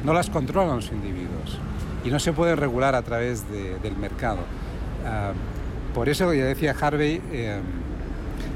no 0.03 0.13
las 0.13 0.29
controlan 0.29 0.75
los 0.75 0.91
individuos 0.91 1.59
y 2.03 2.09
no 2.09 2.19
se 2.19 2.33
pueden 2.33 2.57
regular 2.57 2.95
a 2.95 3.01
través 3.01 3.49
de, 3.49 3.79
del 3.79 3.95
mercado. 3.95 4.39
Uh, 4.39 5.93
por 5.93 6.09
eso, 6.09 6.33
ya 6.33 6.45
decía 6.45 6.75
Harvey, 6.79 7.21
eh, 7.31 7.59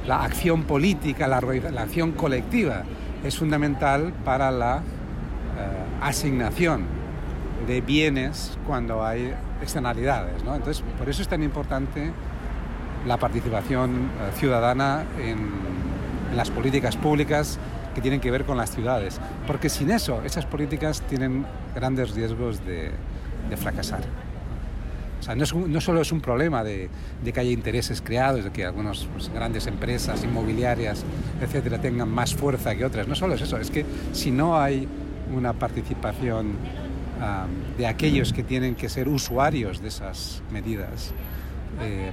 la 0.05 0.23
acción 0.23 0.63
política, 0.63 1.27
la, 1.27 1.39
la 1.41 1.81
acción 1.81 2.11
colectiva 2.11 2.83
es 3.23 3.37
fundamental 3.37 4.13
para 4.25 4.51
la 4.51 4.77
uh, 4.77 6.03
asignación 6.03 6.85
de 7.65 7.79
bienes 7.79 8.57
cuando 8.67 9.05
hay 9.05 9.33
externalidades. 9.63 10.43
¿no? 10.43 10.55
Entonces, 10.55 10.83
por 10.97 11.09
eso 11.09 11.21
es 11.21 11.27
tan 11.27 11.41
importante 11.43 12.11
la 13.07 13.17
participación 13.17 13.91
uh, 14.05 14.37
ciudadana 14.37 15.03
en, 15.19 15.39
en, 16.31 16.37
las 16.37 16.49
políticas 16.49 16.95
públicas 16.95 17.59
que 17.93 18.01
tienen 18.01 18.19
que 18.19 18.31
ver 18.31 18.43
con 18.43 18.57
las 18.57 18.71
ciudades, 18.71 19.19
porque 19.45 19.69
sin 19.69 19.91
eso 19.91 20.21
esas 20.23 20.45
políticas 20.45 21.01
tienen 21.01 21.45
grandes 21.75 22.15
riesgos 22.15 22.65
de, 22.65 22.91
de 23.49 23.57
fracasar. 23.57 24.01
O 25.19 25.25
sea, 25.25 25.35
no, 25.35 25.43
es 25.43 25.53
un, 25.53 25.71
no, 25.71 25.79
solo 25.79 26.01
es 26.01 26.11
un 26.11 26.19
problema 26.19 26.65
de, 26.65 26.89
de, 27.23 27.31
que 27.31 27.39
haya 27.39 27.51
intereses 27.51 28.01
creados, 28.01 28.43
de 28.43 28.51
que 28.51 28.65
algunas 28.65 29.07
pues, 29.13 29.31
grandes 29.31 29.67
empresas 29.67 30.21
inmobiliarias, 30.23 31.05
etcétera, 31.41 31.79
tengan 31.79 32.09
más 32.09 32.35
fuerza 32.35 32.75
que 32.75 32.83
otras. 32.83 33.07
No 33.07 33.15
solo 33.15 33.35
es 33.35 33.41
eso, 33.41 33.57
es 33.57 33.71
que 33.71 33.85
si 34.11 34.31
no 34.31 34.59
hay 34.59 34.85
una 35.33 35.53
participación 35.53 36.57
de 37.77 37.87
aquellos 37.87 38.33
que 38.33 38.43
tienen 38.43 38.75
que 38.75 38.89
ser 38.89 39.07
usuarios 39.07 39.81
de 39.81 39.87
esas 39.87 40.41
medidas. 40.51 41.13
Eh, 41.81 42.11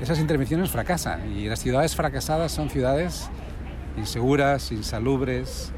esas 0.00 0.18
intervenciones 0.18 0.70
fracasan 0.70 1.32
y 1.32 1.48
las 1.48 1.60
ciudades 1.60 1.96
fracasadas 1.96 2.52
son 2.52 2.70
ciudades 2.70 3.28
inseguras, 3.96 4.70
insalubres, 4.70 5.72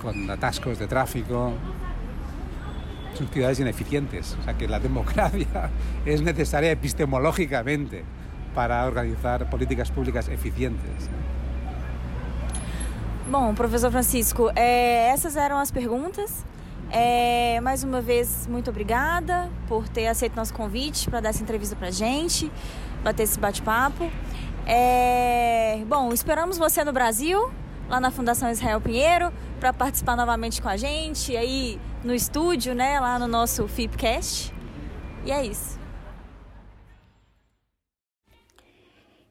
con 0.00 0.30
atascos 0.30 0.78
de 0.78 0.86
tráfico. 0.86 1.52
Son 3.14 3.28
ciudades 3.28 3.60
ineficientes. 3.60 4.36
O 4.40 4.44
sea 4.44 4.54
que 4.54 4.68
la 4.68 4.80
democracia 4.88 5.70
es 6.06 6.22
necesaria 6.22 6.70
epistemológicamente 6.70 8.04
para 8.54 8.84
organizar 8.86 9.48
políticas 9.50 9.90
públicas 9.90 10.28
eficientes. 10.28 11.08
Bom, 13.30 13.54
professor 13.54 13.90
Francisco, 13.90 14.50
é, 14.54 15.08
essas 15.08 15.36
eram 15.36 15.58
as 15.58 15.70
perguntas. 15.70 16.44
É, 16.94 17.58
mais 17.62 17.82
uma 17.82 18.02
vez, 18.02 18.46
muito 18.46 18.68
obrigada 18.68 19.50
por 19.66 19.88
ter 19.88 20.08
aceito 20.08 20.36
nosso 20.36 20.52
convite 20.52 21.08
para 21.08 21.20
dar 21.20 21.30
essa 21.30 21.42
entrevista 21.42 21.74
para 21.74 21.88
a 21.88 21.90
gente, 21.90 22.52
bater 23.02 23.22
esse 23.22 23.40
bate-papo. 23.40 24.10
É... 24.66 25.82
Bom, 25.88 26.12
esperamos 26.12 26.58
você 26.58 26.84
no 26.84 26.92
Brasil, 26.92 27.50
lá 27.88 27.98
na 27.98 28.10
Fundação 28.10 28.50
Israel 28.50 28.78
Pinheiro, 28.78 29.32
para 29.58 29.72
participar 29.72 30.16
novamente 30.16 30.60
com 30.60 30.68
a 30.68 30.76
gente, 30.76 31.34
aí 31.34 31.80
no 32.04 32.14
estúdio, 32.14 32.74
né, 32.74 33.00
lá 33.00 33.18
no 33.18 33.26
nosso 33.26 33.66
FIPcast. 33.66 34.52
E 35.24 35.32
é 35.32 35.46
isso. 35.46 35.80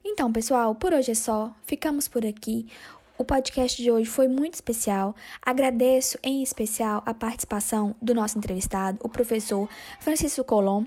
Então, 0.04 0.32
pessoal, 0.32 0.74
por 0.74 0.92
hoje 0.92 1.12
é 1.12 1.14
só. 1.14 1.52
Ficamos 1.64 2.08
por 2.08 2.26
aqui. 2.26 2.66
O 3.22 3.24
podcast 3.24 3.80
de 3.80 3.88
hoje 3.88 4.10
foi 4.10 4.26
muito 4.26 4.54
especial. 4.54 5.14
Agradeço 5.40 6.18
em 6.24 6.42
especial 6.42 7.04
a 7.06 7.14
participação 7.14 7.94
do 8.02 8.12
nosso 8.12 8.36
entrevistado, 8.36 8.98
o 9.00 9.08
professor 9.08 9.68
Francisco 10.00 10.42
Colom 10.42 10.84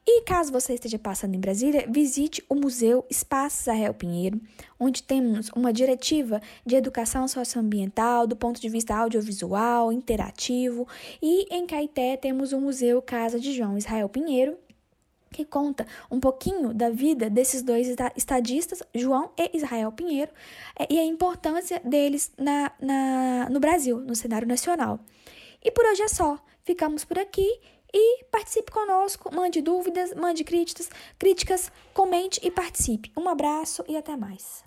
E 0.06 0.22
caso 0.24 0.52
você 0.52 0.74
esteja 0.74 1.00
passando 1.00 1.36
em 1.36 1.40
Brasília, 1.40 1.88
visite 1.90 2.44
o 2.50 2.56
Museu 2.56 3.06
Espaço 3.10 3.62
Israel 3.62 3.94
Pinheiro, 3.94 4.42
onde 4.78 5.02
temos 5.02 5.50
uma 5.56 5.72
diretiva 5.72 6.42
de 6.66 6.76
educação 6.76 7.26
socioambiental 7.28 8.28
do 8.28 8.36
ponto 8.36 8.60
de 8.60 8.68
vista 8.68 8.94
audiovisual, 8.96 9.94
interativo. 9.94 10.86
E 11.22 11.46
em 11.50 11.66
Caeté 11.66 12.18
temos 12.18 12.52
o 12.52 12.60
Museu 12.60 13.02
Casa 13.02 13.40
de 13.40 13.54
João 13.54 13.78
Israel 13.78 14.10
Pinheiro, 14.10 14.58
que 15.34 15.44
conta 15.44 15.86
um 16.10 16.20
pouquinho 16.20 16.74
da 16.74 16.90
vida 16.90 17.30
desses 17.30 17.62
dois 17.62 17.94
estadistas, 18.16 18.82
João 18.94 19.32
e 19.38 19.58
Israel 19.58 19.92
Pinheiro, 19.92 20.32
é, 20.80 20.88
e 20.90 21.00
a 21.00 21.04
importância 21.04 21.82
deles 21.84 22.32
na, 22.38 22.72
na, 22.80 23.50
no 23.50 23.60
Brasil, 23.60 24.00
no 24.00 24.16
cenário 24.16 24.48
nacional. 24.48 25.00
E 25.62 25.72
por 25.72 25.84
hoje 25.86 26.04
é 26.04 26.08
só. 26.08 26.38
Ficamos 26.64 27.04
por 27.04 27.20
aqui 27.20 27.60
e 27.94 28.24
participe 28.26 28.72
conosco, 28.72 29.34
mande 29.34 29.62
dúvidas, 29.62 30.14
mande 30.14 30.44
críticas, 30.44 30.90
críticas, 31.20 31.72
comente 31.94 32.40
e 32.44 32.50
participe. 32.50 33.12
Um 33.18 33.28
abraço 33.28 33.84
e 33.88 33.98
até 33.98 34.16
mais. 34.16 34.64